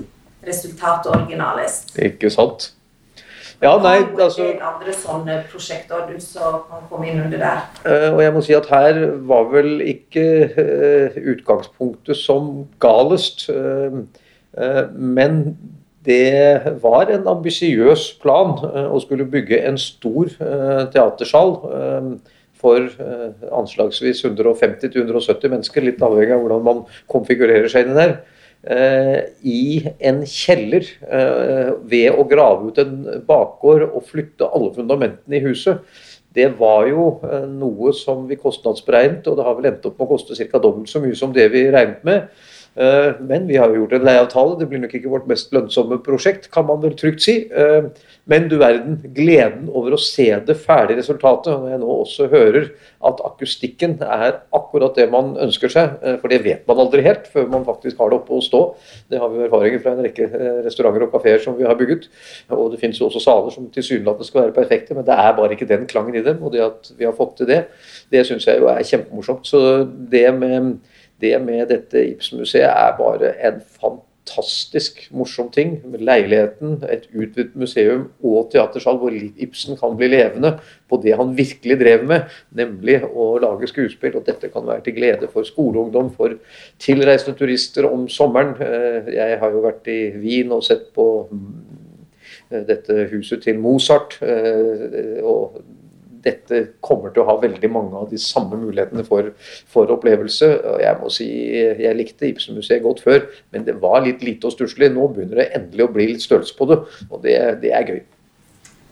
resultatet 0.47 1.11
originalest. 1.11 1.97
Ikke 1.99 2.31
sant? 2.31 2.71
Ja, 3.59 3.73
nei, 3.83 3.97
altså 4.15 4.45
andre 4.63 4.93
sånne 4.95 5.41
prosjekter 5.51 6.05
du 6.07 6.15
så 6.23 6.61
kan 6.69 6.85
komme 6.87 7.09
inn 7.11 7.19
under 7.25 7.41
der. 7.41 7.65
Uh, 7.83 8.13
og 8.13 8.21
jeg 8.23 8.35
må 8.37 8.43
si 8.45 8.55
at 8.55 8.69
her 8.71 8.99
var 9.27 9.49
vel 9.51 9.81
ikke 9.83 10.23
uh, 10.55 11.17
utgangspunktet 11.33 12.15
som 12.15 12.69
galest. 12.79 13.49
Uh, 13.51 14.05
men 14.95 15.41
det 16.09 16.73
var 16.81 17.13
en 17.13 17.29
ambisiøs 17.29 18.09
plan 18.23 18.57
å 18.89 18.99
skulle 19.03 19.29
bygge 19.29 19.61
en 19.69 19.77
stor 19.79 20.33
teatersal 20.93 21.55
for 22.59 22.89
anslagsvis 23.61 24.25
150-170 24.25 25.53
mennesker, 25.53 25.85
litt 25.85 26.03
avhengig 26.03 26.35
av 26.35 26.43
hvordan 26.43 26.65
man 26.65 26.83
konfigurerer 27.13 27.71
seg 27.71 27.87
inn. 27.87 28.19
Eh, 28.59 29.19
i 29.47 29.79
en 30.03 30.25
kjeller 30.27 30.83
eh, 30.83 31.69
ved 31.87 32.11
å 32.11 32.25
grave 32.27 32.67
ut 32.67 32.81
en 32.81 32.97
bakgård 33.23 33.85
og 33.87 34.03
flytte 34.09 34.49
alle 34.51 34.73
fundamentene 34.75 35.37
i 35.37 35.45
huset. 35.45 35.79
Det 36.35 36.49
var 36.59 36.89
jo 36.89 37.05
eh, 37.23 37.45
noe 37.47 37.93
som 37.95 38.25
vi 38.27 38.35
kostnadsberegnet, 38.39 39.29
og 39.31 39.39
det 39.39 39.45
har 39.47 39.55
vel 39.55 39.69
endt 39.71 39.87
opp 39.87 39.95
med 39.95 40.09
å 40.09 40.11
koste 40.11 40.35
ca. 40.35 40.59
dobbelt 40.59 40.91
så 40.91 40.99
mye 40.99 41.15
som 41.15 41.31
det 41.35 41.47
vi 41.55 41.69
regnet 41.71 42.03
med. 42.03 42.27
Men 42.75 43.47
vi 43.49 43.57
har 43.59 43.71
jo 43.71 43.81
gjort 43.81 43.93
en 43.97 44.05
leieavtale. 44.07 44.57
Det 44.59 44.67
blir 44.69 44.79
nok 44.83 44.93
ikke 44.95 45.11
vårt 45.11 45.27
mest 45.27 45.53
lønnsomme 45.55 45.97
prosjekt, 46.05 46.47
kan 46.53 46.67
man 46.69 46.79
vel 46.83 46.93
trygt 46.95 47.25
si. 47.25 47.35
Men 48.29 48.45
du 48.49 48.59
verden, 48.61 48.99
gleden 49.15 49.69
over 49.73 49.95
å 49.95 49.99
se 50.01 50.27
det 50.45 50.55
ferdige 50.61 50.99
resultatet. 50.99 51.49
Når 51.49 51.71
jeg 51.73 51.81
nå 51.81 51.93
også 51.95 52.27
hører 52.29 52.67
at 53.09 53.23
akustikken 53.25 53.95
er 54.05 54.41
akkurat 54.55 54.97
det 54.99 55.07
man 55.09 55.31
ønsker 55.41 55.71
seg, 55.71 55.95
eh, 56.03 56.17
for 56.21 56.31
det 56.31 56.41
vet 56.45 56.67
man 56.69 56.81
aldri 56.83 57.01
helt 57.05 57.25
før 57.31 57.47
man 57.49 57.65
faktisk 57.65 57.97
har 57.97 58.11
det 58.11 58.19
oppe 58.19 58.35
og 58.37 58.45
stå. 58.45 58.61
Det 59.09 59.21
har 59.21 59.31
vi 59.33 59.41
erfaringer 59.47 59.81
fra 59.83 59.95
en 59.95 60.03
rekke 60.05 60.27
eh, 60.27 60.59
restauranter 60.67 61.07
og 61.07 61.13
kafeer 61.15 61.41
som 61.43 61.57
vi 61.57 61.65
har 61.67 61.79
bygget. 61.79 62.05
Og 62.53 62.69
det 62.73 62.81
finnes 62.83 62.99
jo 62.99 63.07
også 63.07 63.23
saler 63.23 63.55
som 63.55 63.69
tilsynelatende 63.73 64.27
skal 64.27 64.43
være 64.43 64.57
perfekte, 64.59 64.97
men 64.97 65.07
det 65.07 65.17
er 65.17 65.35
bare 65.39 65.55
ikke 65.55 65.69
den 65.69 65.87
klangen 65.89 66.19
i 66.19 66.25
dem. 66.25 66.43
Og 66.43 66.53
det 66.53 66.65
at 66.67 66.93
vi 66.99 67.07
har 67.07 67.17
fått 67.17 67.39
til 67.39 67.49
det, 67.49 67.63
det 68.13 68.25
syns 68.27 68.47
jeg 68.47 68.61
jo 68.61 68.69
er 68.69 68.85
kjempemorsomt. 68.85 69.47
Så 69.47 69.63
det 70.11 70.27
med, 70.37 70.75
det 71.21 71.35
med 71.43 71.67
dette 71.71 72.03
Ibsen-museet 72.13 72.69
er 72.69 72.95
bare 72.97 73.33
en 73.47 73.59
fantastisk 74.29 75.01
morsom 75.11 75.49
ting. 75.51 75.77
Leiligheten, 75.99 76.83
et 76.89 77.07
utvidet 77.13 77.55
museum 77.59 78.07
og 78.23 78.51
teatersal 78.53 78.99
hvor 79.01 79.13
Ibsen 79.13 79.77
kan 79.79 79.97
bli 79.97 80.11
levende 80.11 80.55
på 80.89 80.99
det 81.03 81.15
han 81.19 81.35
virkelig 81.37 81.79
drev 81.79 82.05
med, 82.07 82.29
nemlig 82.55 83.01
å 83.07 83.31
lage 83.41 83.69
skuespill. 83.71 84.19
Og 84.19 84.27
dette 84.27 84.51
kan 84.53 84.67
være 84.67 84.85
til 84.85 84.97
glede 84.99 85.31
for 85.33 85.47
skoleungdom, 85.47 86.13
for 86.15 86.37
tilreisende 86.79 87.37
turister 87.39 87.89
om 87.89 88.07
sommeren. 88.09 88.55
Eh, 88.61 89.13
jeg 89.17 89.41
har 89.41 89.51
jo 89.55 89.65
vært 89.65 89.89
i 89.91 89.99
Wien 90.19 90.53
og 90.55 90.63
sett 90.67 90.89
på 90.95 91.09
mm, 91.31 91.51
dette 92.69 93.09
huset 93.11 93.43
til 93.43 93.59
Mozart. 93.59 94.19
Eh, 94.21 95.19
og 95.23 95.59
dette 96.23 96.61
kommer 96.85 97.13
til 97.13 97.23
å 97.23 97.27
ha 97.29 97.37
veldig 97.41 97.71
mange 97.71 97.97
av 97.97 98.09
de 98.11 98.19
samme 98.21 98.59
mulighetene 98.59 99.05
for, 99.07 99.31
for 99.69 99.91
opplevelse. 99.95 100.51
og 100.71 100.83
Jeg 100.83 100.99
må 101.01 101.11
si, 101.13 101.29
jeg 101.79 101.97
likte 101.97 102.29
Ibsen-museet 102.29 102.83
godt 102.83 103.03
før, 103.05 103.25
men 103.53 103.65
det 103.67 103.77
var 103.81 104.03
litt 104.05 104.23
lite 104.25 104.49
og 104.49 104.55
stusslig. 104.55 104.91
Nå 104.93 105.09
begynner 105.13 105.43
det 105.43 105.49
endelig 105.57 105.87
å 105.87 105.91
bli 105.95 106.11
litt 106.13 106.25
størrelse 106.25 106.55
på 106.57 106.69
det, 106.71 106.79
og 107.09 107.23
det, 107.25 107.35
det 107.63 107.73
er 107.75 107.91
gøy. 107.93 108.01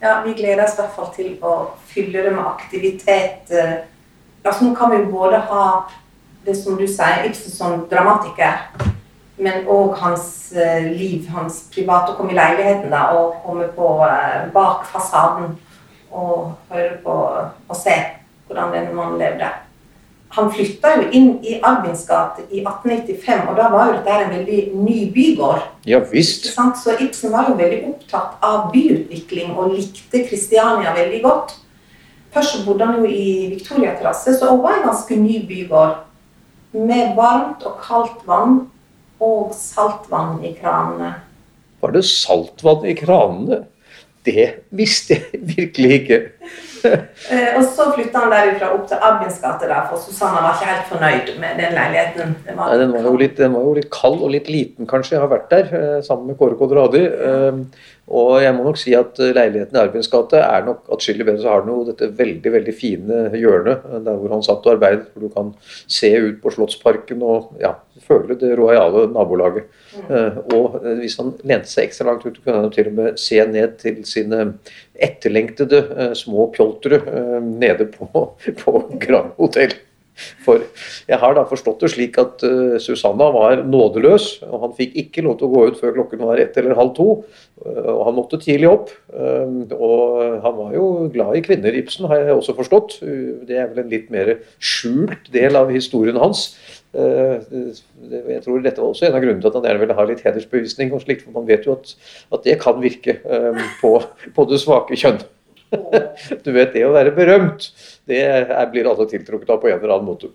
Ja, 0.01 0.19
Vi 0.25 0.35
gleder 0.37 0.63
oss 0.63 0.75
i 0.77 0.81
hvert 0.83 0.97
fall 0.97 1.13
til 1.15 1.31
å 1.41 1.53
fylle 1.89 2.25
det 2.25 2.33
med 2.35 2.45
aktivitet. 2.45 3.49
Altså, 4.43 4.67
Nå 4.67 4.75
kan 4.77 4.93
vi 4.93 5.05
både 5.09 5.41
ha 5.49 5.65
det 6.45 6.55
som 6.55 6.77
du 6.79 6.85
sier, 6.87 7.25
Ibsen 7.27 7.51
som 7.51 7.81
dramatiker, 7.91 8.69
men 9.37 9.67
òg 9.69 9.97
hans 10.01 10.51
eh, 10.55 10.87
liv, 10.97 11.27
hans 11.33 11.65
private, 11.73 12.13
å 12.13 12.17
komme 12.17 12.33
i 12.33 12.37
leiligheten 12.37 12.93
da, 12.93 13.03
og 13.17 13.41
komme 13.45 13.67
på, 13.75 13.89
eh, 14.07 14.47
bak 14.53 14.87
fasaden 14.89 15.57
og 16.11 16.53
høre 16.69 16.97
på 17.03 17.13
og 17.13 17.75
se 17.77 17.95
hvordan 18.47 18.73
denne 18.75 18.93
mannen 18.95 19.19
levde. 19.19 19.49
Han 20.35 20.49
flytta 20.51 20.91
jo 20.97 21.05
inn 21.15 21.29
i 21.45 21.55
Albins 21.65 22.03
gate 22.07 22.43
i 22.51 22.59
1895, 22.61 23.45
og 23.47 23.55
da 23.57 23.69
var 23.71 23.89
jo 23.89 23.93
dette 23.95 24.17
en 24.23 24.33
veldig 24.35 24.59
ny 24.75 24.97
bygård. 25.15 25.61
Ja, 25.87 26.01
visst. 26.11 26.49
Så 26.51 26.97
Ibsen 26.99 27.31
var 27.31 27.47
jo 27.49 27.55
veldig 27.59 27.79
opptatt 27.93 28.43
av 28.43 28.67
byutvikling 28.73 29.55
og 29.55 29.77
likte 29.77 30.25
Kristiania 30.27 30.93
veldig 30.97 31.21
godt. 31.23 31.55
Først 32.35 32.65
bodde 32.67 32.85
han 32.85 32.99
jo 32.99 33.07
i 33.09 33.47
Victoria-terrasse, 33.55 34.35
så 34.35 34.51
det 34.51 34.59
var 34.63 34.77
en 34.77 34.89
ganske 34.89 35.15
ny 35.15 35.39
bygård. 35.47 36.03
Med 36.75 37.15
varmt 37.17 37.63
og 37.65 37.79
kaldt 37.81 38.19
vann 38.27 38.59
og 39.23 39.55
saltvann 39.55 40.43
i 40.45 40.51
kranene. 40.59 41.15
Var 41.81 41.95
det 41.95 42.03
saltvann 42.05 42.85
i 42.85 42.93
kranene? 42.99 43.63
Det 44.27 44.47
visste 44.75 45.15
jeg 45.15 45.41
virkelig 45.55 45.91
ikke. 46.01 46.17
Eh, 46.85 47.57
og 47.57 47.63
så 47.65 47.87
flytta 47.95 48.21
han 48.21 48.33
derifra 48.33 48.69
opp 48.75 48.85
til 48.89 49.03
Abbins 49.03 49.39
gate, 49.41 49.67
for 49.89 50.01
Susanna 50.03 50.43
var 50.43 50.57
ikke 50.57 50.69
helt 50.69 50.89
fornøyd 50.91 51.31
med 51.41 51.61
den 51.61 51.75
leiligheten. 51.77 52.35
Den 52.45 52.59
var, 52.59 52.71
Nei, 52.71 52.79
den, 52.83 52.93
var 52.95 53.19
litt, 53.21 53.37
den 53.39 53.55
var, 53.55 53.65
jo 53.65 53.75
litt, 53.79 53.89
kald 53.93 54.21
og 54.21 54.33
litt 54.35 54.51
liten, 54.51 54.89
kanskje. 54.89 55.15
Jeg 55.15 55.23
har 55.23 55.31
vært 55.31 55.53
der 55.53 55.77
eh, 55.79 55.99
sammen 56.05 56.31
med 56.31 56.39
Kåre 56.39 56.59
Kodradi. 56.59 57.03
Eh, 57.07 57.61
og 58.07 58.37
jeg 58.39 58.55
må 58.55 58.63
nok 58.63 58.77
si 58.79 58.93
at 58.95 59.17
leiligheten 59.19 59.75
i 59.75 59.79
Arvins 59.81 60.07
gate 60.07 60.39
er 60.39 60.63
nok 60.63 60.85
atskillig 60.95 61.25
bedre. 61.27 61.41
Så 61.43 61.51
har 61.51 61.65
den 61.65 61.73
jo 61.73 61.81
dette 61.89 62.07
veldig 62.15 62.53
veldig 62.53 62.75
fine 62.75 63.17
hjørnet 63.35 63.83
der 64.05 64.21
hvor 64.21 64.31
han 64.31 64.45
satt 64.45 64.63
og 64.63 64.77
arbeidet. 64.77 65.09
Hvor 65.11 65.25
du 65.25 65.33
kan 65.33 65.49
se 65.91 66.13
ut 66.15 66.37
på 66.43 66.53
Slottsparken 66.55 67.25
og 67.27 67.57
ja, 67.59 67.73
føle 68.07 68.37
det 68.39 68.53
rojale 68.55 69.09
nabolaget. 69.11 69.67
Uh, 70.07 70.39
og 70.55 70.77
hvis 71.01 71.17
han 71.19 71.33
lente 71.47 71.71
seg 71.71 71.89
ekstra 71.89 72.07
langt 72.07 72.23
ut, 72.23 72.39
kunne 72.45 72.63
han 72.63 72.71
til 72.75 72.93
og 72.93 72.95
med 73.01 73.19
se 73.19 73.41
ned 73.49 73.75
til 73.81 73.99
sine 74.07 74.45
etterlengtede 74.93 76.13
små 76.15 76.47
pjoltere 76.55 77.01
uh, 77.03 77.41
nede 77.43 77.89
på, 77.91 78.07
på 78.63 78.77
Grand 79.03 79.35
Hotell. 79.35 79.75
For 80.45 80.63
jeg 81.07 81.19
har 81.21 81.35
da 81.37 81.43
forstått 81.49 81.83
det 81.83 81.91
slik 81.93 82.17
at 82.21 82.43
uh, 82.45 82.77
Susanna 82.81 83.29
var 83.33 83.61
nådeløs, 83.67 84.29
og 84.47 84.63
han 84.65 84.75
fikk 84.77 84.95
ikke 85.03 85.25
lov 85.25 85.37
til 85.39 85.49
å 85.49 85.53
gå 85.53 85.65
ut 85.69 85.81
før 85.81 85.95
klokken 85.99 86.23
var 86.25 86.41
ett 86.41 86.57
eller 86.57 86.77
halv 86.77 86.95
to. 86.97 87.07
Uh, 87.61 87.91
og 87.93 88.01
han 88.09 88.17
måtte 88.17 88.41
tidlig 88.41 88.69
opp. 88.71 88.93
Uh, 89.13 89.67
og 89.77 90.41
han 90.45 90.57
var 90.57 90.73
jo 90.77 90.87
glad 91.13 91.37
i 91.37 91.43
kvinner, 91.45 91.77
Ibsen, 91.77 92.09
har 92.09 92.23
jeg 92.23 92.39
også 92.39 92.57
forstått. 92.57 92.99
det 93.47 93.61
er 93.61 93.69
vel 93.71 93.83
en 93.85 93.93
litt 93.93 94.09
mer 94.13 94.33
skjult 94.57 95.31
del 95.33 95.59
av 95.59 95.71
historien 95.73 96.17
hans. 96.21 96.49
jeg 96.97 98.41
tror 98.43 98.61
dette 98.63 98.81
var 98.81 98.89
også 98.89 99.05
en 99.05 99.17
av 99.17 99.21
grunnene 99.21 99.43
til 99.43 99.49
at 99.49 99.57
han 99.59 99.65
gjerne 99.67 99.81
ville 99.83 99.97
ha 99.97 100.05
litt 100.07 100.23
hedersbevisning 100.25 100.93
og 100.95 101.03
slikt, 101.03 101.25
for 101.25 101.35
man 101.35 101.47
vet 101.49 101.67
jo 101.67 101.75
at, 101.75 101.93
at 102.33 102.45
det 102.47 102.57
kan 102.63 102.79
virke 102.81 103.19
på, 103.81 103.91
på 104.33 104.45
det 104.49 104.61
svake 104.63 104.97
kjønn. 104.97 105.19
du 106.45 106.51
vet, 106.55 106.73
det 106.73 106.85
å 106.87 106.93
være 106.95 107.13
berømt, 107.15 107.69
det 108.07 108.23
blir 108.73 108.89
alle 108.89 109.07
tiltrukket 109.11 109.53
av 109.53 109.61
på 109.61 109.71
en 109.71 109.79
eller 109.79 109.95
annen 109.97 110.09
måte. 110.09 110.31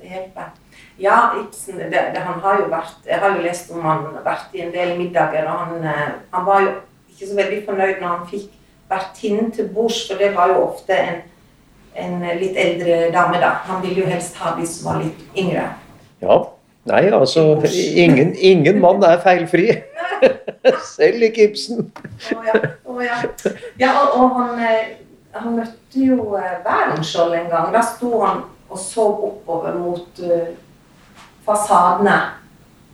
Det 0.00 0.12
hjelper. 0.12 0.52
Ja, 1.00 1.16
Ibsen 1.40 1.78
det, 1.80 1.90
det, 1.90 2.20
han 2.20 2.42
har 2.44 2.58
jo 2.60 2.66
vært, 2.68 2.98
Jeg 3.08 3.22
har 3.22 3.32
jo 3.32 3.44
lest 3.44 3.70
om 3.72 3.84
han 3.86 4.02
har 4.10 4.24
vært 4.24 4.56
i 4.56 4.64
en 4.66 4.72
del 4.74 4.98
middager, 4.98 5.48
og 5.48 5.62
han, 5.64 5.84
eh, 5.88 6.08
han 6.34 6.46
var 6.48 6.64
jo 6.66 6.72
ikke 7.12 7.28
så 7.30 7.38
veldig 7.38 7.60
fornøyd 7.68 8.02
når 8.02 8.16
han 8.16 8.26
fikk 8.28 8.50
vertinnen 8.90 9.52
til 9.54 9.70
bords, 9.72 10.02
for 10.08 10.20
det 10.20 10.34
var 10.36 10.52
jo 10.52 10.64
ofte 10.66 10.96
en 10.96 11.22
en 11.94 12.22
litt 12.38 12.56
eldre 12.58 13.10
dame, 13.14 13.40
da. 13.42 13.52
Han 13.68 13.82
ville 13.82 14.04
jo 14.04 14.08
helst 14.08 14.38
ha 14.40 14.54
de 14.58 14.66
som 14.68 14.90
var 14.90 15.00
litt 15.02 15.38
yngre. 15.38 15.68
Ja. 16.22 16.40
Nei, 16.88 17.02
altså 17.12 17.42
Ingen, 17.68 18.32
ingen 18.40 18.78
mann 18.80 19.02
er 19.04 19.20
feilfri. 19.20 19.66
Selv 20.96 21.26
ikke 21.26 21.50
Ibsen. 21.50 21.90
Oh, 22.32 22.46
ja. 22.46 22.60
Ja. 23.02 23.20
ja 23.78 23.90
og, 24.00 24.16
og 24.20 24.34
han, 24.38 24.58
eh, 24.64 24.96
han 25.36 25.56
møtte 25.56 26.06
jo 26.06 26.34
eh, 26.38 26.58
Wærenskjold 26.64 27.36
en 27.38 27.50
gang. 27.52 27.70
Da 27.74 27.82
sto 27.86 28.20
han 28.24 28.42
og 28.70 28.78
så 28.78 29.02
oppover 29.02 29.74
mot 29.74 30.20
uh, 30.22 30.50
fasadene. 31.46 32.18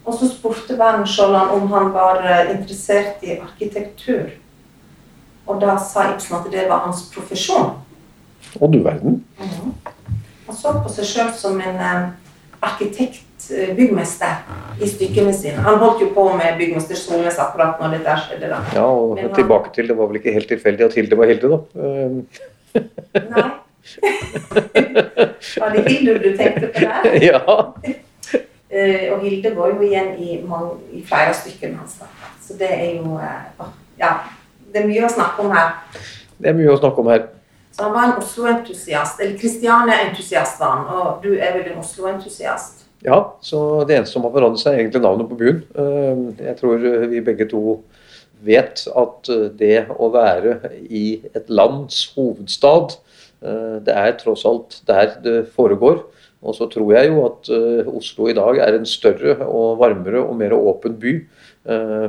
Og 0.04 0.14
så 0.14 0.28
spurte 0.30 0.78
Wærenskjold 0.78 1.36
om 1.36 1.66
han 1.72 1.92
var 1.92 2.22
interessert 2.50 3.22
i 3.22 3.36
arkitektur. 3.36 4.30
Og 5.46 5.60
da 5.60 5.76
sa 5.78 6.08
Ibsen 6.14 6.38
at 6.38 6.48
det 6.52 6.64
var 6.70 6.86
hans 6.86 7.04
profesjon. 7.14 7.76
Å 8.60 8.70
du 8.72 8.80
verden. 8.82 9.20
Mhm. 9.38 9.74
Han 10.46 10.56
så 10.56 10.72
på 10.78 10.90
seg 10.94 11.08
sjøl 11.10 11.30
som 11.34 11.60
en 11.60 11.80
uh, 11.82 12.08
arkitekt, 12.62 13.25
byggmester, 13.48 14.36
i 14.82 14.88
stykkene 14.88 15.32
sine. 15.34 15.62
Han 15.64 15.78
holdt 15.78 16.00
jo 16.02 16.08
på 16.14 16.24
med 16.36 16.58
byggmester 16.58 16.94
Solnes 16.98 17.38
akkurat 17.38 17.78
når 17.80 17.96
dette 17.98 18.16
skjedde. 18.24 18.48
da. 18.52 18.58
Ja, 18.74 18.84
og 18.86 19.18
han- 19.20 19.34
tilbake 19.34 19.72
til 19.74 19.88
Det 19.88 19.96
var 19.96 20.06
vel 20.06 20.16
ikke 20.20 20.32
helt 20.32 20.48
tilfeldig 20.48 20.84
at 20.84 20.94
Hilde 20.94 21.16
var 21.18 21.26
Hilde, 21.26 21.48
da. 21.48 21.58
Eh, 21.82 23.22
Nei. 23.30 23.50
Var 25.60 25.70
det 25.76 25.84
Hilde 25.88 26.18
du 26.18 26.36
tenkte 26.36 26.66
på 26.74 26.80
der? 26.80 27.18
ja. 27.30 27.40
Eh, 28.70 29.12
og 29.12 29.20
Hilde 29.22 29.50
går 29.54 29.68
jo 29.76 29.80
igjen 29.86 30.14
i, 30.18 30.40
mange, 30.48 30.74
i 30.92 31.02
flere 31.06 31.30
av 31.30 31.38
stykkene 31.38 31.78
hans. 31.78 31.94
da. 32.00 32.06
Så 32.42 32.56
det 32.58 32.70
er 32.72 32.96
jo 32.98 33.16
eh, 33.18 33.66
Ja. 33.98 34.12
Det 34.72 34.82
er 34.82 34.88
mye 34.90 35.06
å 35.06 35.08
snakke 35.08 35.40
om 35.46 35.52
her. 35.54 35.70
Det 36.42 36.50
er 36.50 36.56
mye 36.58 36.72
å 36.74 36.78
snakke 36.80 36.98
om 37.00 37.06
her. 37.08 37.22
Så 37.72 37.84
han 37.86 37.92
var 37.94 38.04
en 38.10 38.18
Oslo-entusiast. 38.20 39.20
Eller 39.20 39.38
Kristiania-entusiast 39.38 40.58
var 40.60 40.70
han. 40.76 40.86
Og 40.96 41.22
du 41.22 41.30
er 41.38 41.52
vel 41.56 41.70
en 41.72 41.78
Oslo-entusiast? 41.80 42.85
Ja, 43.04 43.18
så 43.44 43.84
det 43.86 43.96
eneste 43.98 44.16
som 44.16 44.24
har 44.26 44.32
forandret 44.34 44.62
seg, 44.62 44.74
er 44.74 44.82
egentlig 44.84 45.02
navnet 45.04 45.28
på 45.30 45.38
byen. 45.38 45.62
Eh, 45.76 46.44
Jeg 46.48 46.56
tror 46.60 46.80
vi 47.10 47.20
begge 47.20 47.46
to 47.50 47.82
vet 48.46 48.86
at 48.96 49.30
eh, 49.32 49.48
det 49.58 49.86
å 49.92 50.08
være 50.14 50.58
i 50.88 51.20
et 51.34 51.48
lands 51.52 52.12
hovedstad, 52.16 52.96
eh, 53.44 53.78
det 53.86 53.94
er 53.94 54.16
tross 54.20 54.44
alt 54.48 54.80
der 54.88 55.16
det 55.24 55.38
foregår. 55.54 56.02
Og 56.46 56.54
så 56.54 56.68
tror 56.70 56.92
jeg 56.94 57.10
jo 57.10 57.24
at 57.26 57.48
eh, 57.52 57.88
Oslo 57.90 58.28
i 58.30 58.36
dag 58.36 58.58
er 58.64 58.76
en 58.78 58.86
større 58.88 59.38
og 59.46 59.78
varmere 59.80 60.22
og 60.24 60.36
mer 60.40 60.54
åpen 60.56 60.96
by. 61.00 61.14
Eh, 61.66 62.08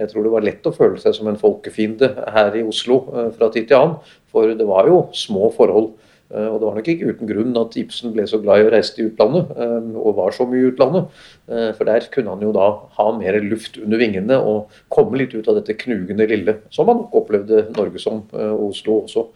Jeg 0.00 0.08
tror 0.10 0.24
det 0.26 0.32
var 0.32 0.44
lett 0.44 0.66
å 0.68 0.74
føle 0.74 1.00
seg 1.00 1.14
som 1.16 1.28
en 1.30 1.40
folkefiende 1.40 2.12
her 2.34 2.52
i 2.58 2.64
Oslo 2.66 3.04
eh, 3.14 3.30
fra 3.36 3.48
tid 3.54 3.68
til 3.70 3.80
annen. 3.80 3.96
For 4.32 4.52
det 4.54 4.66
var 4.68 4.88
jo 4.90 5.06
små 5.16 5.48
forhold. 5.56 5.92
Eh, 6.34 6.46
Og 6.48 6.60
det 6.60 6.66
var 6.66 6.76
nok 6.76 6.88
ikke 6.92 7.08
uten 7.12 7.28
grunn 7.30 7.56
at 7.56 7.76
Ibsen 7.80 8.12
ble 8.12 8.26
så 8.28 8.40
glad 8.42 8.60
i 8.60 8.66
å 8.68 8.72
reise 8.74 8.94
til 8.94 9.08
utlandet, 9.10 9.48
eh, 9.56 9.88
og 9.96 10.16
var 10.18 10.34
så 10.36 10.44
mye 10.48 10.60
i 10.60 10.68
utlandet. 10.72 11.08
Eh, 11.48 11.72
For 11.72 11.88
der 11.88 12.08
kunne 12.12 12.34
han 12.34 12.44
jo 12.44 12.52
da 12.52 12.68
ha 12.98 13.06
mer 13.16 13.40
luft 13.40 13.78
under 13.80 13.98
vingene 13.98 14.36
og 14.36 14.68
komme 14.92 15.18
litt 15.18 15.34
ut 15.34 15.48
av 15.48 15.60
dette 15.60 15.78
knugende 15.80 16.28
lille, 16.28 16.58
som 16.70 16.88
han 16.88 17.00
nok 17.02 17.14
opplevde 17.22 17.68
Norge 17.76 17.98
som, 18.02 18.24
og 18.32 18.68
Oslo 18.70 19.02
også. 19.04 19.26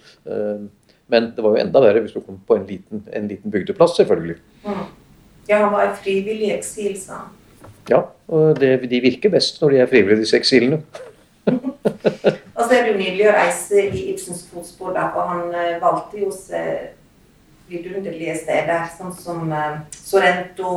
Men 1.09 1.33
det 1.37 1.43
var 1.45 1.57
jo 1.57 1.61
enda 1.65 1.81
verre 1.81 2.01
hvis 2.01 2.15
du 2.15 2.21
kom 2.21 2.41
på 2.47 2.57
en 2.57 2.67
liten, 2.67 3.03
en 3.13 3.29
liten 3.29 3.51
bygdeplass, 3.53 3.97
selvfølgelig. 3.99 4.37
Mm. 4.65 4.85
Ja, 5.49 5.59
han 5.65 5.73
var 5.73 5.89
i 5.91 5.97
frivillig 5.97 6.53
eksil, 6.55 6.97
sa 7.01 7.25
han. 7.25 7.39
Ja, 7.91 8.05
og 8.29 8.61
det, 8.61 8.89
De 8.89 9.01
virker 9.01 9.31
best 9.31 9.61
når 9.61 9.71
de 9.71 9.81
er 9.83 9.91
frivillige, 9.91 10.23
disse 10.23 10.39
eksilene. 10.39 10.83
Og 12.62 12.69
så 12.69 12.76
er 12.76 12.85
det 12.85 12.92
jo 12.92 12.99
nydelig 13.00 13.25
å 13.26 13.35
reise 13.35 13.88
i 13.88 14.02
Ibsens 14.12 14.45
fotspor, 14.47 14.92
da, 14.95 15.09
for 15.11 15.26
han 15.26 15.49
eh, 15.50 15.81
valgte 15.83 16.21
jo 16.23 16.28
vidunderlige 17.73 18.37
steder, 18.38 18.85
sånn 18.95 19.11
som 19.16 19.49
uh, 19.50 19.81
Sorrento, 19.97 20.69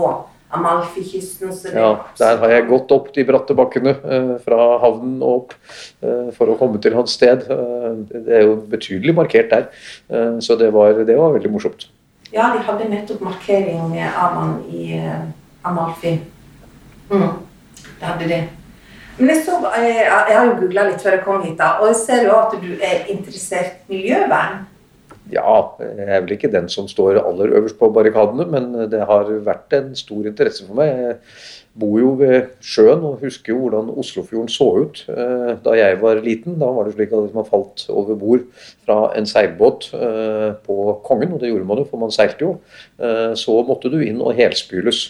Amalfi-kysten 0.56 1.52
Ja, 1.76 1.92
Der 2.18 2.40
har 2.42 2.54
jeg 2.54 2.66
gått 2.70 2.94
opp 2.96 3.12
de 3.14 3.26
bratte 3.28 3.56
bakkene 3.58 3.96
eh, 3.98 4.34
fra 4.46 4.68
havnen 4.80 5.18
og 5.20 5.40
opp 5.40 5.56
eh, 6.06 6.30
for 6.38 6.54
å 6.54 6.58
komme 6.58 6.80
til 6.82 6.96
hans 6.96 7.14
sted. 7.18 7.44
Det 8.14 8.24
er 8.30 8.46
jo 8.46 8.60
betydelig 8.70 9.18
markert 9.18 9.52
der, 9.52 9.66
så 10.40 10.56
det 10.58 10.70
var, 10.74 11.02
det 11.06 11.18
var 11.18 11.34
veldig 11.36 11.52
morsomt. 11.52 11.90
Ja, 12.30 12.52
de 12.54 12.62
hadde 12.66 12.88
nettopp 12.94 13.26
markering 13.26 13.98
av 14.06 14.38
han 14.38 14.54
i 14.70 15.02
Amalfi. 15.66 16.14
Mm, 17.10 17.42
det 17.90 18.06
hadde 18.06 18.30
de. 18.32 18.40
Men 19.18 19.32
jeg, 19.32 19.46
så, 19.46 19.58
eh, 19.72 20.02
jeg 20.04 20.36
har 20.36 20.48
jo 20.50 20.56
googla 20.60 20.90
litt 20.90 21.04
før 21.04 21.16
jeg 21.16 21.24
kom 21.24 21.44
hit, 21.46 21.56
da, 21.60 21.78
og 21.80 21.88
jeg 21.94 22.00
ser 22.02 22.26
jo 22.28 22.34
at 22.36 22.56
du 22.60 22.72
er 22.84 23.06
interessert 23.14 23.86
i 23.88 24.02
miljøvern. 24.02 24.66
Ja, 25.32 25.54
jeg 25.82 26.06
er 26.06 26.20
vel 26.22 26.36
ikke 26.36 26.52
den 26.54 26.68
som 26.70 26.90
står 26.92 27.18
aller 27.24 27.56
øverst 27.58 27.80
på 27.80 27.90
barrikadene, 27.96 28.46
men 28.52 28.90
det 28.92 29.08
har 29.10 29.32
vært 29.48 29.74
en 29.74 29.96
stor 29.98 30.28
interesse 30.28 30.68
for 30.68 30.78
meg. 30.78 30.92
Jeg 30.92 31.16
bor 31.82 31.96
jo 31.98 32.12
ved 32.20 32.52
sjøen 32.62 33.08
og 33.08 33.24
husker 33.24 33.56
jo 33.56 33.64
hvordan 33.64 33.90
Oslofjorden 33.96 34.52
så 34.52 34.68
ut 34.84 35.02
eh, 35.10 35.56
da 35.64 35.80
jeg 35.80 35.98
var 36.04 36.22
liten. 36.22 36.60
Da 36.62 36.70
var 36.76 36.86
det 36.86 36.94
slik 36.94 37.16
at 37.16 37.34
man 37.40 37.48
falt 37.48 37.88
over 37.90 38.20
bord 38.20 38.46
fra 38.86 39.00
en 39.18 39.26
seilbåt 39.32 39.90
eh, 39.96 40.52
på 40.68 41.00
Kongen, 41.08 41.34
og 41.34 41.42
det 41.42 41.56
gjorde 41.56 41.72
man 41.72 41.82
jo, 41.82 41.90
for 41.90 42.04
man 42.04 42.14
seilte 42.14 42.46
jo, 42.46 42.58
så 43.40 43.62
måtte 43.66 43.90
du 43.90 44.02
inn 44.04 44.22
og 44.22 44.36
helspyles. 44.38 45.08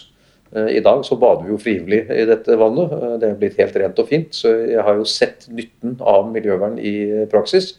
Eh, 0.54 0.76
I 0.76 0.80
dag 0.80 1.04
så 1.04 1.16
bader 1.16 1.46
vi 1.46 1.54
jo 1.54 1.60
frivillig 1.60 2.02
i 2.12 2.24
dette 2.28 2.58
vannet. 2.58 2.92
Eh, 2.92 3.14
Det 3.20 3.30
er 3.30 3.38
blitt 3.40 3.58
helt 3.60 3.76
rent 3.76 3.98
og 3.98 4.08
fint. 4.08 4.34
Så 4.34 4.52
jeg 4.70 4.82
har 4.82 4.94
jo 4.94 5.04
sett 5.04 5.48
nytten 5.48 5.98
av 6.00 6.30
miljøvern 6.32 6.78
i 6.78 6.96
eh, 7.10 7.28
praksis. 7.28 7.76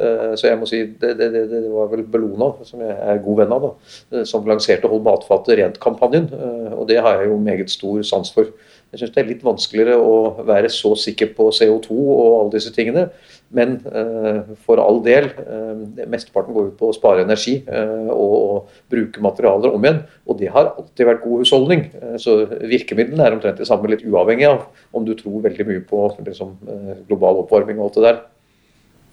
Så 0.00 0.46
jeg 0.46 0.56
må 0.56 0.64
si 0.64 0.78
det, 0.96 1.10
det, 1.18 1.26
det, 1.50 1.58
var 1.68 1.90
vel 1.90 2.06
Bellona, 2.08 2.46
som 2.64 2.80
jeg 2.80 2.94
er 3.04 3.18
god 3.20 3.36
venn 3.36 3.50
av, 3.52 3.66
da, 3.66 4.22
som 4.24 4.46
lanserte 4.48 4.88
Hold 4.88 5.02
matfatet 5.04 5.58
rent-kampanjen. 5.58 6.30
Og 6.72 6.86
det 6.88 6.96
har 7.04 7.18
jeg 7.20 7.28
jo 7.28 7.36
meget 7.36 7.68
stor 7.68 8.00
sans 8.08 8.30
for. 8.32 8.48
Jeg 8.90 9.04
syns 9.04 9.12
det 9.14 9.20
er 9.22 9.28
litt 9.28 9.42
vanskeligere 9.46 9.98
å 10.02 10.14
være 10.46 10.68
så 10.74 10.96
sikker 10.98 11.28
på 11.36 11.44
CO2 11.54 11.94
og 11.94 12.30
alle 12.40 12.54
disse 12.56 12.72
tingene. 12.74 13.04
Men 13.54 13.76
eh, 13.86 14.48
for 14.66 14.82
all 14.82 14.98
del, 15.04 15.28
eh, 15.42 16.06
mesteparten 16.10 16.54
går 16.54 16.72
ut 16.72 16.78
på 16.78 16.90
å 16.90 16.96
spare 16.96 17.22
energi 17.22 17.56
eh, 17.70 18.10
og, 18.10 18.34
og 18.34 18.80
bruke 18.90 19.22
materialer 19.22 19.76
om 19.76 19.86
igjen. 19.86 20.00
Og 20.26 20.40
det 20.42 20.50
har 20.54 20.72
alltid 20.72 21.06
vært 21.06 21.22
god 21.22 21.44
husholdning. 21.44 21.84
Eh, 22.00 22.16
så 22.22 22.36
virkemidlene 22.50 23.26
er 23.26 23.38
omtrent 23.38 23.62
det 23.62 23.68
samme, 23.70 23.90
litt 23.92 24.02
uavhengig 24.06 24.48
av 24.50 24.66
om 24.94 25.06
du 25.06 25.14
tror 25.18 25.46
veldig 25.46 25.68
mye 25.70 25.84
på 25.86 26.02
liksom, 26.26 26.56
global 27.06 27.44
oppvarming 27.44 27.78
og 27.78 27.88
alt 27.88 28.00
det 28.00 28.06
der. 28.08 28.20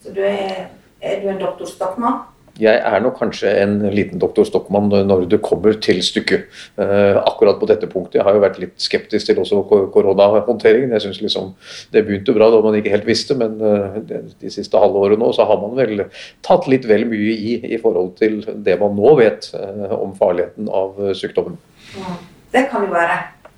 Så 0.02 0.18
du 0.18 0.24
er, 0.26 0.68
er 1.06 1.22
du 1.22 1.30
en 1.30 1.42
doktor 1.42 1.70
Stockmann? 1.70 2.26
Jeg 2.58 2.82
er 2.82 3.02
nok 3.04 3.20
kanskje 3.20 3.52
en 3.62 3.76
liten 3.94 4.22
doktor 4.22 4.48
Stockmann 4.48 4.90
når 4.90 5.28
det 5.30 5.40
kommer 5.46 5.76
til 5.84 6.00
stykket. 6.06 6.48
Eh, 6.82 7.18
akkurat 7.20 7.60
på 7.60 7.70
dette 7.70 7.90
punktet. 7.90 8.18
Jeg 8.18 8.26
har 8.26 8.34
jo 8.34 8.42
vært 8.42 8.58
litt 8.62 8.74
skeptisk 8.82 9.30
til 9.30 9.42
også 9.42 9.62
koronahåndteringen. 9.94 10.96
Jeg 10.96 11.06
synes 11.06 11.22
liksom 11.22 11.54
Det 11.94 12.06
begynte 12.06 12.34
bra 12.34 12.50
da 12.52 12.62
man 12.62 12.76
ikke 12.76 12.94
helt 12.94 13.06
visste, 13.06 13.36
men 13.38 13.60
eh, 13.62 14.00
de, 14.42 14.50
siste 14.50 14.78
halve 14.78 14.98
året 14.98 15.20
nå 15.20 15.32
så 15.36 15.46
har 15.46 15.62
man 15.62 15.76
vel 15.78 16.08
tatt 16.46 16.68
litt 16.68 16.88
vel 16.90 17.06
mye 17.10 17.36
i 17.36 17.58
i 17.78 17.78
forhold 17.82 18.16
til 18.18 18.42
det 18.66 18.80
man 18.80 18.96
nå 18.98 19.16
vet 19.20 19.52
eh, 19.54 19.94
om 19.94 20.16
farligheten 20.18 20.70
av 20.70 20.98
sykdommen. 21.18 21.58
Mm. 21.94 22.16
Det 22.52 22.70
kan 22.72 22.86
jo 22.86 22.94
være. 22.94 23.18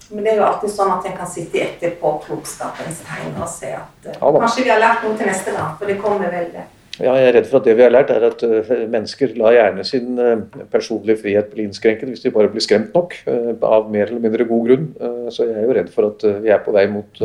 Men 0.10 0.26
det 0.26 0.32
er 0.34 0.40
jo 0.42 0.48
alltid 0.48 0.72
sånn 0.74 0.92
at 0.92 1.06
en 1.06 1.16
kan 1.20 1.30
sitte 1.30 1.62
etterpå 1.62 2.16
klokskapens 2.26 3.04
tegn 3.06 3.36
og 3.38 3.48
se 3.52 3.70
at 3.78 4.10
Ja 4.10 4.32
kanskje 4.34 4.66
vi 4.66 4.74
har 4.74 4.82
lært 4.82 5.06
noe 5.06 5.18
til 5.18 5.30
neste 5.30 5.54
gang, 5.54 5.76
for 5.78 5.90
det 5.90 6.00
kommer 6.02 6.34
vel 6.34 6.50
det. 6.56 6.66
Ja, 7.00 7.14
jeg 7.16 7.30
er 7.30 7.36
redd 7.38 7.46
for 7.48 7.62
at 7.62 7.68
det 7.70 7.78
vi 7.80 7.84
har 7.86 7.94
lært, 7.94 8.10
er 8.12 8.26
at 8.28 8.42
eh, 8.44 8.72
mennesker 8.92 9.32
lar 9.40 9.56
gjerne 9.56 9.86
sin 9.88 10.20
eh, 10.20 10.42
personlige 10.72 11.22
frihet 11.22 11.48
bli 11.54 11.64
innskrenket 11.70 12.12
hvis 12.12 12.26
de 12.26 12.34
bare 12.36 12.52
blir 12.52 12.64
skremt 12.66 12.92
nok, 12.96 13.16
eh, 13.24 13.54
av 13.64 13.88
mer 13.92 14.10
eller 14.10 14.20
mindre 14.26 14.48
god 14.50 14.68
grunn. 14.68 14.90
Så 15.32 15.48
jeg 15.48 15.56
er 15.56 15.68
jo 15.68 15.78
redd 15.78 15.94
for 15.94 16.10
at 16.10 16.26
vi 16.44 16.52
er 16.52 16.60
på 16.66 16.74
vei 16.76 16.84
mot 16.92 17.22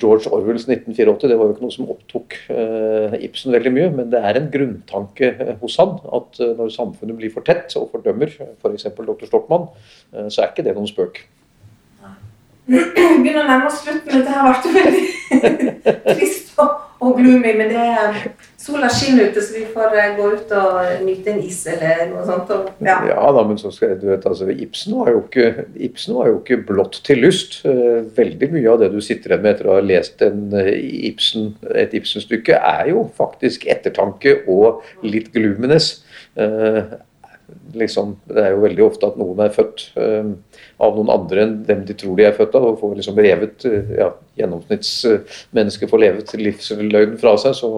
George 0.00 0.32
Orwells 0.32 0.66
1984. 0.66 1.30
Det 1.30 1.38
var 1.38 1.46
jo 1.46 1.54
ikke 1.54 1.66
noe 1.66 1.76
som 1.76 1.92
opptok 1.92 2.36
Ibsen 3.20 3.54
veldig 3.54 3.72
mye, 3.76 3.88
men 3.94 4.10
det 4.10 4.22
er 4.26 4.40
en 4.40 4.50
grunntanke 4.50 5.30
hos 5.60 5.76
han 5.78 5.98
at 6.16 6.40
når 6.40 6.74
samfunnet 6.74 7.20
blir 7.20 7.34
for 7.34 7.46
tett 7.46 7.70
og 7.78 7.92
fordømmer 7.92 8.32
f.eks. 8.32 8.88
dr. 8.96 9.26
Stockmann, 9.28 9.68
eh, 10.16 10.30
så 10.32 10.42
er 10.42 10.50
ikke 10.50 10.66
det 10.66 10.74
noen 10.74 10.90
spøk. 10.90 11.22
Begynner 12.70 13.44
å 13.44 13.48
nærme 13.48 13.70
oss 13.70 13.82
slutten. 13.84 14.10
Dette 14.10 14.34
har 14.34 14.50
vært 14.50 14.70
veldig 14.80 15.98
trist 16.16 16.56
og, 17.00 17.16
gloomy, 17.16 17.54
men 17.56 17.70
det 17.72 17.80
er 17.80 18.18
sola 18.60 18.90
skinner 18.92 19.30
ute, 19.30 19.42
så 19.42 19.54
vi 19.56 19.62
får 19.72 19.96
eh, 19.96 20.10
gå 20.18 20.26
ut 20.36 20.52
og 20.56 21.02
nyte 21.06 21.32
en 21.32 21.40
is 21.42 21.58
eller 21.72 22.04
noe 22.10 22.24
sånt. 22.28 22.52
Og, 22.52 22.68
ja. 22.84 22.98
Ja 23.08 23.32
da, 23.34 23.44
men 23.48 23.58
så 23.60 23.72
skal 23.74 23.96
du 24.00 24.06
vet, 24.10 24.26
altså, 24.28 24.50
Ibsen 24.52 24.98
var 24.98 25.12
jo 25.14 25.22
ikke, 25.24 25.66
Ibsen 25.88 26.18
var 26.18 26.30
jo 26.30 26.38
ikke 26.42 26.60
blått 26.68 27.00
til 27.06 27.22
lyst. 27.24 27.60
Eh, 27.64 28.04
Veldig 28.20 28.50
mye 28.52 28.70
av 28.72 28.80
det 28.84 28.92
du 28.92 29.00
sitter 29.04 29.34
igjen 29.34 29.44
med 29.46 29.54
etter 29.54 29.70
å 29.70 29.76
ha 29.78 29.84
lest 29.84 30.24
en 30.26 30.48
eh, 30.60 30.72
Ibsen, 31.10 31.54
et 31.72 31.96
Ibsen-stykke, 31.96 32.60
er 32.60 32.92
jo 32.92 33.06
faktisk 33.16 33.64
ettertanke 33.70 34.42
og 34.50 34.84
litt 35.06 35.32
gloominess. 35.36 35.94
Liksom, 37.76 38.14
det 38.30 38.42
er 38.42 38.54
jo 38.54 38.62
veldig 38.64 38.84
ofte 38.86 39.08
at 39.10 39.18
noen 39.20 39.40
er 39.44 39.52
født 39.54 39.84
eh, 40.00 40.30
av 40.82 40.96
noen 40.96 41.12
andre 41.14 41.44
enn 41.44 41.56
dem 41.68 41.84
de 41.88 41.96
tror 41.98 42.16
de 42.18 42.26
er 42.26 42.36
født 42.36 42.56
av, 42.58 42.66
og 42.70 42.80
får 42.82 42.96
liksom 42.98 43.20
revet 43.22 43.66
eh, 43.68 43.92
ja, 44.00 44.10
Gjennomsnittsmennesket 44.40 45.90
får 45.90 46.02
levet 46.02 46.34
livsløgnen 46.40 47.18
fra 47.20 47.36
seg, 47.40 47.56
så 47.58 47.72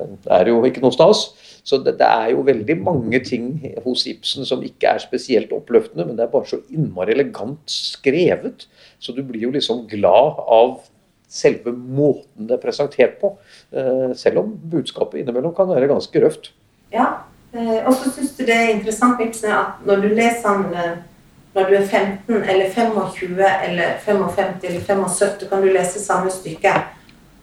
er 0.00 0.46
det 0.46 0.54
jo 0.54 0.62
ikke 0.66 0.82
noe 0.84 0.94
stas. 0.94 1.28
Så 1.66 1.80
det, 1.82 1.96
det, 1.98 2.06
er 2.06 2.30
jo 2.30 2.44
veldig 2.46 2.76
mange 2.86 3.18
ting 3.26 3.48
hos 3.82 4.04
Ibsen 4.06 4.46
som 4.46 4.62
ikke 4.62 4.92
er 4.94 5.02
spesielt 5.02 5.54
oppløftende, 5.54 6.06
men 6.06 6.18
det 6.18 6.26
er 6.26 6.34
bare 6.34 6.46
så 6.46 6.60
innmari 6.70 7.16
elegant 7.16 7.64
skrevet. 7.70 8.68
Så 9.02 9.14
du 9.16 9.24
blir 9.26 9.48
jo 9.48 9.54
liksom 9.54 9.82
glad 9.90 10.38
av 10.46 10.76
selve 11.26 11.72
måten 11.74 12.46
det 12.46 12.54
er 12.56 12.62
presentert 12.62 13.18
på. 13.20 13.32
Eh, 13.74 14.12
selv 14.18 14.44
om 14.44 14.54
budskapet 14.70 15.20
innimellom 15.20 15.54
kan 15.56 15.68
være 15.72 15.90
ganske 15.90 16.22
røft. 16.22 16.52
Ja, 16.94 17.26
og 17.86 17.94
så 17.94 18.12
syns 18.12 18.34
du 18.36 18.44
det 18.44 18.54
er 18.54 18.72
interessant 18.74 19.20
Ibsen, 19.22 19.52
at 19.52 19.84
når 19.86 20.02
du 20.04 20.08
leser 20.16 20.64
eh, 20.76 20.94
når 21.56 21.70
du 21.70 21.74
er 21.78 21.86
15 21.86 22.42
eller 22.52 22.70
25 22.70 23.38
eller 23.40 23.98
55 24.04 24.64
eller 24.68 24.80
75, 24.84 25.46
kan 25.48 25.62
du 25.64 25.70
lese 25.72 26.02
samme 26.02 26.32
stykke, 26.32 26.72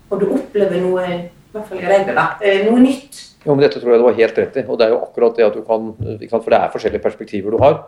og 0.10 0.20
du 0.22 0.28
opplever 0.36 0.82
noe 0.84 1.06
i 1.08 1.22
hvert 1.54 1.70
fall 1.70 1.82
i 1.82 1.90
regel, 1.90 2.18
da, 2.18 2.28
noe 2.68 2.82
nytt. 2.82 3.22
Jo, 3.44 3.54
men 3.54 3.66
Dette 3.66 3.82
tror 3.82 3.94
jeg 3.94 4.02
du 4.02 4.06
har 4.08 4.20
helt 4.20 4.38
rett 4.40 4.60
i. 4.62 4.64
og 4.64 4.78
det 4.80 4.86
er 4.86 4.94
jo 4.94 5.02
akkurat 5.04 5.36
det 5.38 5.46
at 5.46 5.56
du 5.58 5.64
kan, 5.68 5.90
For 6.32 6.50
det 6.54 6.60
er 6.60 6.72
forskjellige 6.72 7.04
perspektiver 7.04 7.52
du 7.52 7.60
har. 7.60 7.82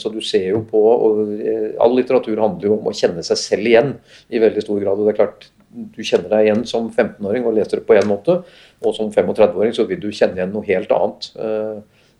Så 0.00 0.08
du 0.08 0.20
ser 0.24 0.46
jo 0.48 0.62
på 0.64 0.80
og 0.80 1.34
All 1.82 1.92
litteratur 1.98 2.40
handler 2.40 2.70
jo 2.70 2.78
om 2.78 2.88
å 2.88 2.94
kjenne 2.96 3.22
seg 3.26 3.38
selv 3.38 3.68
igjen 3.68 3.92
i 4.32 4.40
veldig 4.40 4.64
stor 4.64 4.80
grad. 4.80 4.96
og 4.96 5.04
det 5.04 5.12
er 5.12 5.20
klart 5.20 5.50
Du 5.72 6.02
kjenner 6.04 6.28
deg 6.28 6.46
igjen 6.46 6.64
som 6.68 6.90
15-åring 6.90 7.46
og 7.48 7.56
leser 7.56 7.80
det 7.80 7.86
på 7.88 7.96
én 7.96 8.08
måte, 8.08 8.42
og 8.82 8.96
som 8.96 9.12
35-åring 9.12 9.72
så 9.76 9.86
vil 9.88 10.00
du 10.02 10.10
kjenne 10.12 10.36
igjen 10.38 10.52
noe 10.52 10.66
helt 10.68 10.92
annet. 10.92 11.32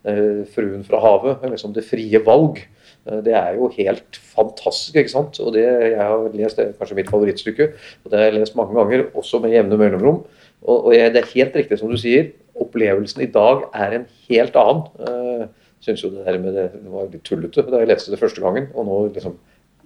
'Fruen 0.02 0.82
fra 0.82 0.98
havet', 0.98 1.44
liksom 1.50 1.74
det 1.76 1.84
frie 1.86 2.18
valg. 2.26 2.58
Eh, 3.06 3.20
det 3.24 3.34
er 3.34 3.54
jo 3.54 3.70
helt 3.76 4.18
fantastisk. 4.34 4.96
ikke 4.96 5.10
sant? 5.10 5.40
Og 5.40 5.52
det, 5.54 5.62
Jeg 5.62 5.98
har 5.98 6.28
lest 6.34 6.56
det 6.56 6.66
er 6.66 6.72
kanskje 6.78 6.96
mitt 6.96 7.10
favorittstykke, 7.10 7.72
og 8.04 8.10
det 8.10 8.18
har 8.18 8.24
jeg 8.26 8.40
lest 8.40 8.56
mange 8.56 8.74
ganger, 8.74 9.06
også 9.14 9.40
med 9.40 9.50
jevne 9.50 9.76
mellomrom. 9.76 10.24
Og, 10.62 10.86
og 10.86 10.94
jeg, 10.94 11.12
det 11.14 11.22
er 11.22 11.34
helt 11.34 11.56
riktig 11.56 11.78
som 11.78 11.90
du 11.90 11.96
sier, 11.96 12.32
opplevelsen 12.54 13.22
i 13.22 13.30
dag 13.32 13.64
er 13.74 13.98
en 13.98 14.06
helt 14.28 14.56
annen. 14.56 14.82
Jeg 15.08 15.48
syns 15.80 16.04
jo 16.04 16.10
det 16.10 16.26
der 16.26 16.38
med 16.38 16.54
det, 16.54 16.68
det 16.78 16.92
var 16.92 17.08
litt 17.10 17.24
tullete 17.26 17.64
da 17.66 17.80
jeg 17.80 17.90
leste 17.90 18.12
det 18.12 18.20
første 18.20 18.42
gangen, 18.42 18.68
og 18.74 18.86
nå 18.86 18.98
liksom 19.16 19.38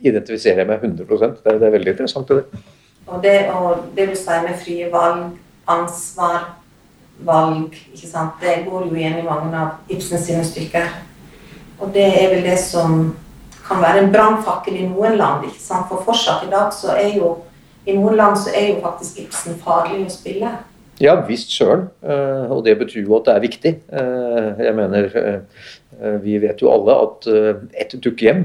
identifiserer 0.04 0.60
jeg 0.60 0.68
meg 0.68 0.82
100 0.84 1.06
det, 1.44 1.54
det 1.60 1.66
er 1.66 1.72
veldig 1.72 1.94
interessant. 1.94 2.28
det. 2.28 2.44
Og 3.06 3.22
det, 3.22 3.50
og 3.54 3.84
det 3.96 4.08
du 4.10 4.16
sier 4.18 4.42
med 4.42 4.58
frie 4.58 4.88
valg, 4.92 5.36
ansvar, 5.70 6.56
valg, 7.26 7.74
ikke 7.94 8.08
sant? 8.08 8.40
det 8.42 8.64
går 8.66 8.88
jo 8.88 8.96
igjen 8.96 9.20
i 9.20 9.26
mange 9.26 9.52
av 9.56 9.92
Ibsens 9.92 10.26
sine 10.26 10.44
stykker. 10.44 10.88
Og 11.78 11.92
det 11.94 12.06
er 12.06 12.32
vel 12.34 12.44
det 12.46 12.58
som 12.60 13.14
kan 13.66 13.82
være 13.82 14.04
en 14.04 14.12
brannfakkel 14.12 14.78
i 14.78 14.88
noen 14.88 15.18
land. 15.18 15.44
ikke 15.46 15.62
sant? 15.62 15.88
For 15.90 16.02
fortsatt 16.06 16.46
i 16.46 16.50
dag 16.50 16.72
så 16.74 16.94
er 16.96 17.14
jo 17.18 17.36
i 17.86 17.94
noen 17.94 18.16
land 18.18 18.38
så 18.38 18.50
er 18.54 18.72
jo 18.72 18.80
faktisk 18.82 19.20
Ibsen 19.22 19.58
farlig 19.62 20.02
å 20.06 20.10
spille. 20.10 20.50
Ja 21.00 21.12
visst 21.28 21.52
søren. 21.52 21.88
Eh, 22.02 22.52
og 22.52 22.64
det 22.64 22.78
betyr 22.80 23.04
jo 23.04 23.18
at 23.18 23.26
det 23.26 23.34
er 23.34 23.44
viktig. 23.44 23.72
Eh, 23.92 24.64
jeg 24.64 24.76
mener 24.76 25.10
eh, 25.20 25.40
Vi 26.24 26.38
vet 26.40 26.62
jo 26.62 26.70
alle 26.72 26.92
at 26.92 27.26
et 27.80 27.94
dukkehjem 28.04 28.42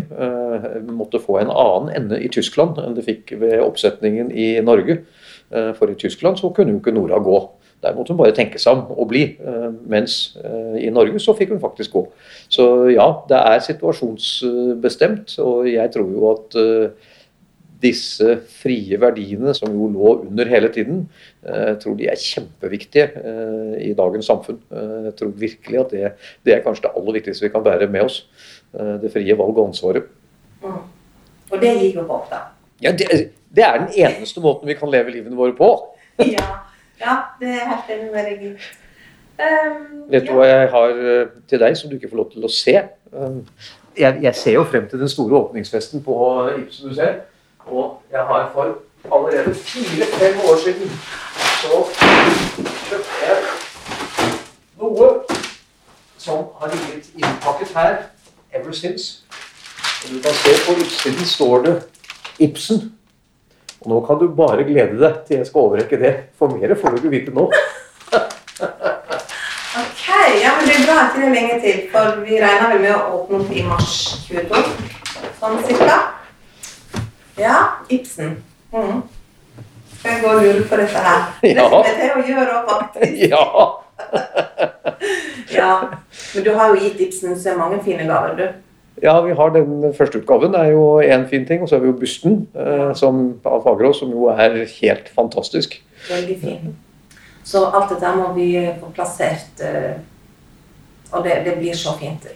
måtte 0.88 1.20
få 1.20 1.42
en 1.42 1.50
annen 1.52 1.90
ende 1.92 2.20
i 2.24 2.30
Tyskland 2.32 2.78
enn 2.80 2.94
det 2.96 3.04
fikk 3.04 3.34
ved 3.42 3.60
oppsetningen 3.60 4.30
i 4.32 4.54
Norge. 4.64 5.02
For 5.52 5.92
i 5.92 5.98
Tyskland 6.00 6.40
så 6.40 6.48
kunne 6.56 6.72
jo 6.72 6.80
ikke 6.80 6.94
Nora 6.96 7.20
gå. 7.20 7.42
Der 7.84 7.98
måtte 7.98 8.14
hun 8.14 8.22
bare 8.22 8.32
tenke 8.38 8.62
seg 8.62 8.72
om 8.78 8.96
og 8.96 9.10
bli. 9.12 9.26
Mens 9.84 10.38
i 10.80 10.88
Norge 10.96 11.20
så 11.20 11.36
fikk 11.36 11.52
hun 11.52 11.60
faktisk 11.60 11.92
gå. 11.92 12.06
Så 12.48 12.70
ja, 12.94 13.10
det 13.28 13.42
er 13.42 13.68
situasjonsbestemt. 13.68 15.36
Og 15.44 15.68
jeg 15.74 15.92
tror 15.92 16.08
jo 16.08 16.32
at 16.32 16.60
disse 17.82 18.38
frie 18.62 19.00
verdiene 19.02 19.56
som 19.58 19.74
jo 19.74 19.90
lå 19.92 20.14
under 20.28 20.50
hele 20.50 20.70
tiden, 20.74 21.04
jeg 21.42 21.78
tror 21.82 21.96
de 21.98 22.08
er 22.12 22.20
kjempeviktige 22.22 23.08
i 23.82 23.92
dagens 23.98 24.30
samfunn. 24.30 24.60
Jeg 25.08 25.14
tror 25.18 25.32
virkelig 25.42 25.80
at 25.82 25.94
det, 25.96 26.12
det 26.46 26.56
er 26.56 26.64
kanskje 26.66 26.86
det 26.86 26.94
aller 26.96 27.18
viktigste 27.18 27.48
vi 27.48 27.52
kan 27.54 27.66
bære 27.66 27.90
med 27.90 28.06
oss. 28.06 28.20
Det 28.72 29.10
frie 29.14 29.38
valg 29.40 29.58
og 29.58 29.72
ansvaret. 29.72 30.06
Mm. 30.62 30.82
Og 31.52 31.62
det 31.62 31.72
gir 31.80 31.96
jo 32.00 32.06
håp, 32.08 32.30
da. 32.32 32.44
Ja, 32.82 32.92
det, 32.92 33.08
det, 33.56 33.64
er 33.66 33.78
den 33.78 33.90
eneste 33.98 34.42
måten 34.42 34.68
vi 34.68 34.78
kan 34.78 34.92
leve 34.92 35.12
livene 35.12 35.36
våre 35.36 35.56
på. 35.58 35.72
ja. 36.38 36.48
Ja, 37.02 37.18
det 37.40 37.50
er 37.50 37.68
helt 37.68 37.90
enig 37.90 38.12
med 38.14 38.30
deg. 38.30 38.64
Um, 39.42 40.04
Vet 40.12 40.28
du 40.28 40.32
ja. 40.32 40.38
hva 40.38 40.48
jeg 40.48 40.70
har 40.70 41.00
eh, 41.12 41.30
til 41.50 41.62
deg 41.64 41.78
som 41.78 41.90
du 41.90 41.96
ikke 41.98 42.12
får 42.12 42.20
lov 42.20 42.28
til 42.34 42.46
å 42.46 42.52
se? 42.54 42.76
Um, 43.10 43.42
jeg, 43.98 44.20
jeg, 44.22 44.36
ser 44.38 44.58
jo 44.60 44.66
frem 44.70 44.86
til 44.90 45.02
den 45.02 45.10
store 45.10 45.40
åpningsfesten 45.40 46.04
på 46.06 46.18
Ibsen 46.60 46.92
museet. 46.92 47.24
Og 47.66 48.02
jeg 48.12 48.20
har 48.20 48.52
for 48.54 48.76
allerede 49.16 49.56
fire-fem 49.56 50.36
år 50.50 50.58
siden 50.64 50.92
så 51.62 51.86
kjøpte 52.90 53.26
jeg 53.26 53.38
noe 54.80 55.10
som 56.18 56.38
har 56.60 56.68
ligget 56.74 57.06
innpakket 57.16 57.72
her 57.76 57.96
ever 58.54 58.72
since. 58.72 59.24
Og 60.04 60.10
du 60.10 60.22
kan 60.22 60.34
se 60.34 60.50
på 60.66 60.72
utsiden 60.82 61.26
står 61.26 61.58
det 61.66 61.84
Ibsen. 62.40 62.94
Og 63.82 63.90
nå 63.90 64.06
kan 64.06 64.16
du 64.22 64.36
bare 64.36 64.64
glede 64.64 65.00
deg 65.02 65.14
til 65.28 65.38
jeg 65.38 65.48
skal 65.48 65.62
overrekke 65.62 66.00
det, 66.00 66.14
for 66.38 66.48
mer 66.48 66.76
får 66.82 66.90
du 66.90 66.96
ikke 66.96 67.10
vite 67.10 67.32
nå. 67.34 67.42
ok, 69.82 70.06
ja, 70.44 70.52
men 70.58 70.68
det 70.68 70.76
er 70.76 70.86
bra 70.86 70.98
at 71.06 71.16
det 71.16 71.24
er 71.26 71.34
lenge 71.34 71.60
til, 71.66 71.78
for 71.94 72.06
vi 72.26 72.34
regner 72.42 72.74
vel 72.74 72.82
med 72.86 72.94
å 72.96 73.02
åpne 73.18 73.36
opp 73.42 73.52
i 73.54 73.66
mars 73.66 73.94
22, 74.28 74.64
sånn 75.42 75.58
cirka. 75.66 76.21
Ja, 77.42 77.58
Ibsen. 77.90 78.36
Mm. 78.74 79.02
Skal 80.00 80.12
jeg 80.12 80.22
gå 80.24 80.30
og 80.30 80.44
lure 80.44 80.66
på 80.70 80.82
dette 80.82 81.06
her? 81.06 81.22
Ja. 81.58 81.70
Det 81.70 81.94
er 81.94 82.02
til 82.02 82.20
å 82.20 82.26
gjøre 82.30 82.58
òg, 82.60 82.74
faktisk. 82.74 83.24
Ja. 83.34 83.46
ja. 85.60 85.72
Men 86.36 86.46
du 86.46 86.52
har 86.58 86.70
jo 86.70 86.84
gitt 86.84 87.02
Ibsen 87.08 87.40
så 87.40 87.56
mange 87.58 87.82
fine 87.86 88.06
gaver, 88.10 88.38
du. 88.38 88.46
Ja, 89.02 89.16
vi 89.26 89.34
har 89.34 89.50
den 89.50 89.94
første 89.98 90.22
utgaven. 90.22 90.54
Det 90.54 90.60
er 90.60 90.76
jo 90.76 90.86
én 91.02 91.26
fin 91.30 91.46
ting. 91.48 91.62
Og 91.62 91.70
så 91.70 91.76
har 91.76 91.82
vi 91.82 91.90
jo 91.90 91.98
busten 91.98 92.48
eh, 92.54 92.94
som, 92.96 93.24
av 93.46 93.64
Fagerås, 93.66 94.04
som 94.04 94.12
jo 94.14 94.28
er 94.30 94.62
helt 94.82 95.10
fantastisk. 95.16 95.80
Veldig 96.10 96.38
fin. 96.42 96.76
Så 97.44 97.64
alt 97.66 97.90
dette 97.90 98.12
må 98.16 98.30
vi 98.36 98.54
få 98.80 98.92
plassert. 98.94 99.64
Eh, 99.66 99.98
og 101.12 101.26
det, 101.26 101.42
det, 101.46 101.58
blir 101.58 101.74
så 101.76 101.96
fint. 102.00 102.28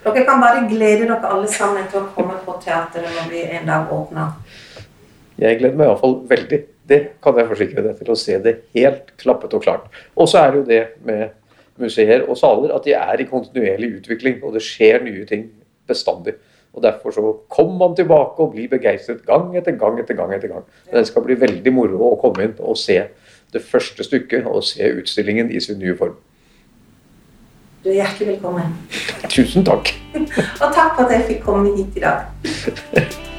Dere 0.00 0.24
kan 0.24 0.40
bare 0.40 0.64
glede 0.68 1.04
dere 1.04 1.28
alle 1.28 1.48
sammen 1.52 1.88
til 1.90 2.00
å 2.00 2.10
komme 2.14 2.38
på 2.44 2.56
teateret 2.62 3.16
når 3.18 3.32
vi 3.32 3.42
en 3.58 3.66
dag 3.68 3.90
åpner. 3.92 4.36
Jeg 5.40 5.58
gleder 5.60 5.76
meg 5.76 5.90
iallfall 5.90 6.16
veldig. 6.28 6.60
Det 6.90 7.00
kan 7.22 7.36
jeg 7.38 7.48
forsikre 7.50 7.84
deg 7.84 7.98
til 8.00 8.12
å 8.12 8.18
se 8.18 8.38
det 8.42 8.54
helt 8.76 9.12
klappet 9.20 9.52
og 9.56 9.64
klart. 9.64 9.90
Og 10.16 10.28
så 10.28 10.40
er 10.40 10.52
det 10.52 10.58
jo 10.60 10.68
det 10.68 10.80
med 11.06 11.28
museer 11.80 12.24
og 12.26 12.38
saler 12.40 12.72
at 12.76 12.84
de 12.84 12.96
er 12.96 13.20
i 13.22 13.28
kontinuerlig 13.28 13.92
utvikling, 14.00 14.40
og 14.44 14.56
det 14.56 14.64
skjer 14.64 15.04
nye 15.04 15.26
ting 15.28 15.46
bestandig. 15.88 16.36
Og 16.72 16.82
Derfor 16.82 17.14
så 17.14 17.32
kommer 17.50 17.88
man 17.88 17.96
tilbake 17.96 18.42
og 18.42 18.54
blir 18.54 18.70
begeistret 18.70 19.24
gang 19.26 19.54
etter 19.58 19.76
gang 19.76 19.98
etter 20.00 20.14
gang. 20.14 20.32
etter 20.34 20.48
gang. 20.48 20.64
Det 20.92 21.06
skal 21.06 21.24
bli 21.26 21.36
veldig 21.40 21.72
moro 21.74 22.12
å 22.12 22.20
komme 22.20 22.46
inn 22.46 22.56
og 22.58 22.78
se 22.78 23.02
det 23.52 23.62
første 23.62 24.06
stykket 24.06 24.46
og 24.46 24.64
se 24.64 24.92
utstillingen 25.00 25.50
i 25.50 25.60
sin 25.60 25.78
nye 25.78 25.96
form. 25.98 26.16
Du 27.84 27.88
er 27.88 27.94
hjertelig 27.94 28.28
velkommen. 28.28 28.74
Tusen 29.28 29.64
takk. 29.64 29.88
og 30.62 30.74
takk 30.74 30.98
for 30.98 31.06
at 31.06 31.14
jeg 31.14 31.24
fikk 31.30 31.42
komme 31.46 31.72
hit 31.78 31.96
i 31.96 32.04
dag. 32.04 32.28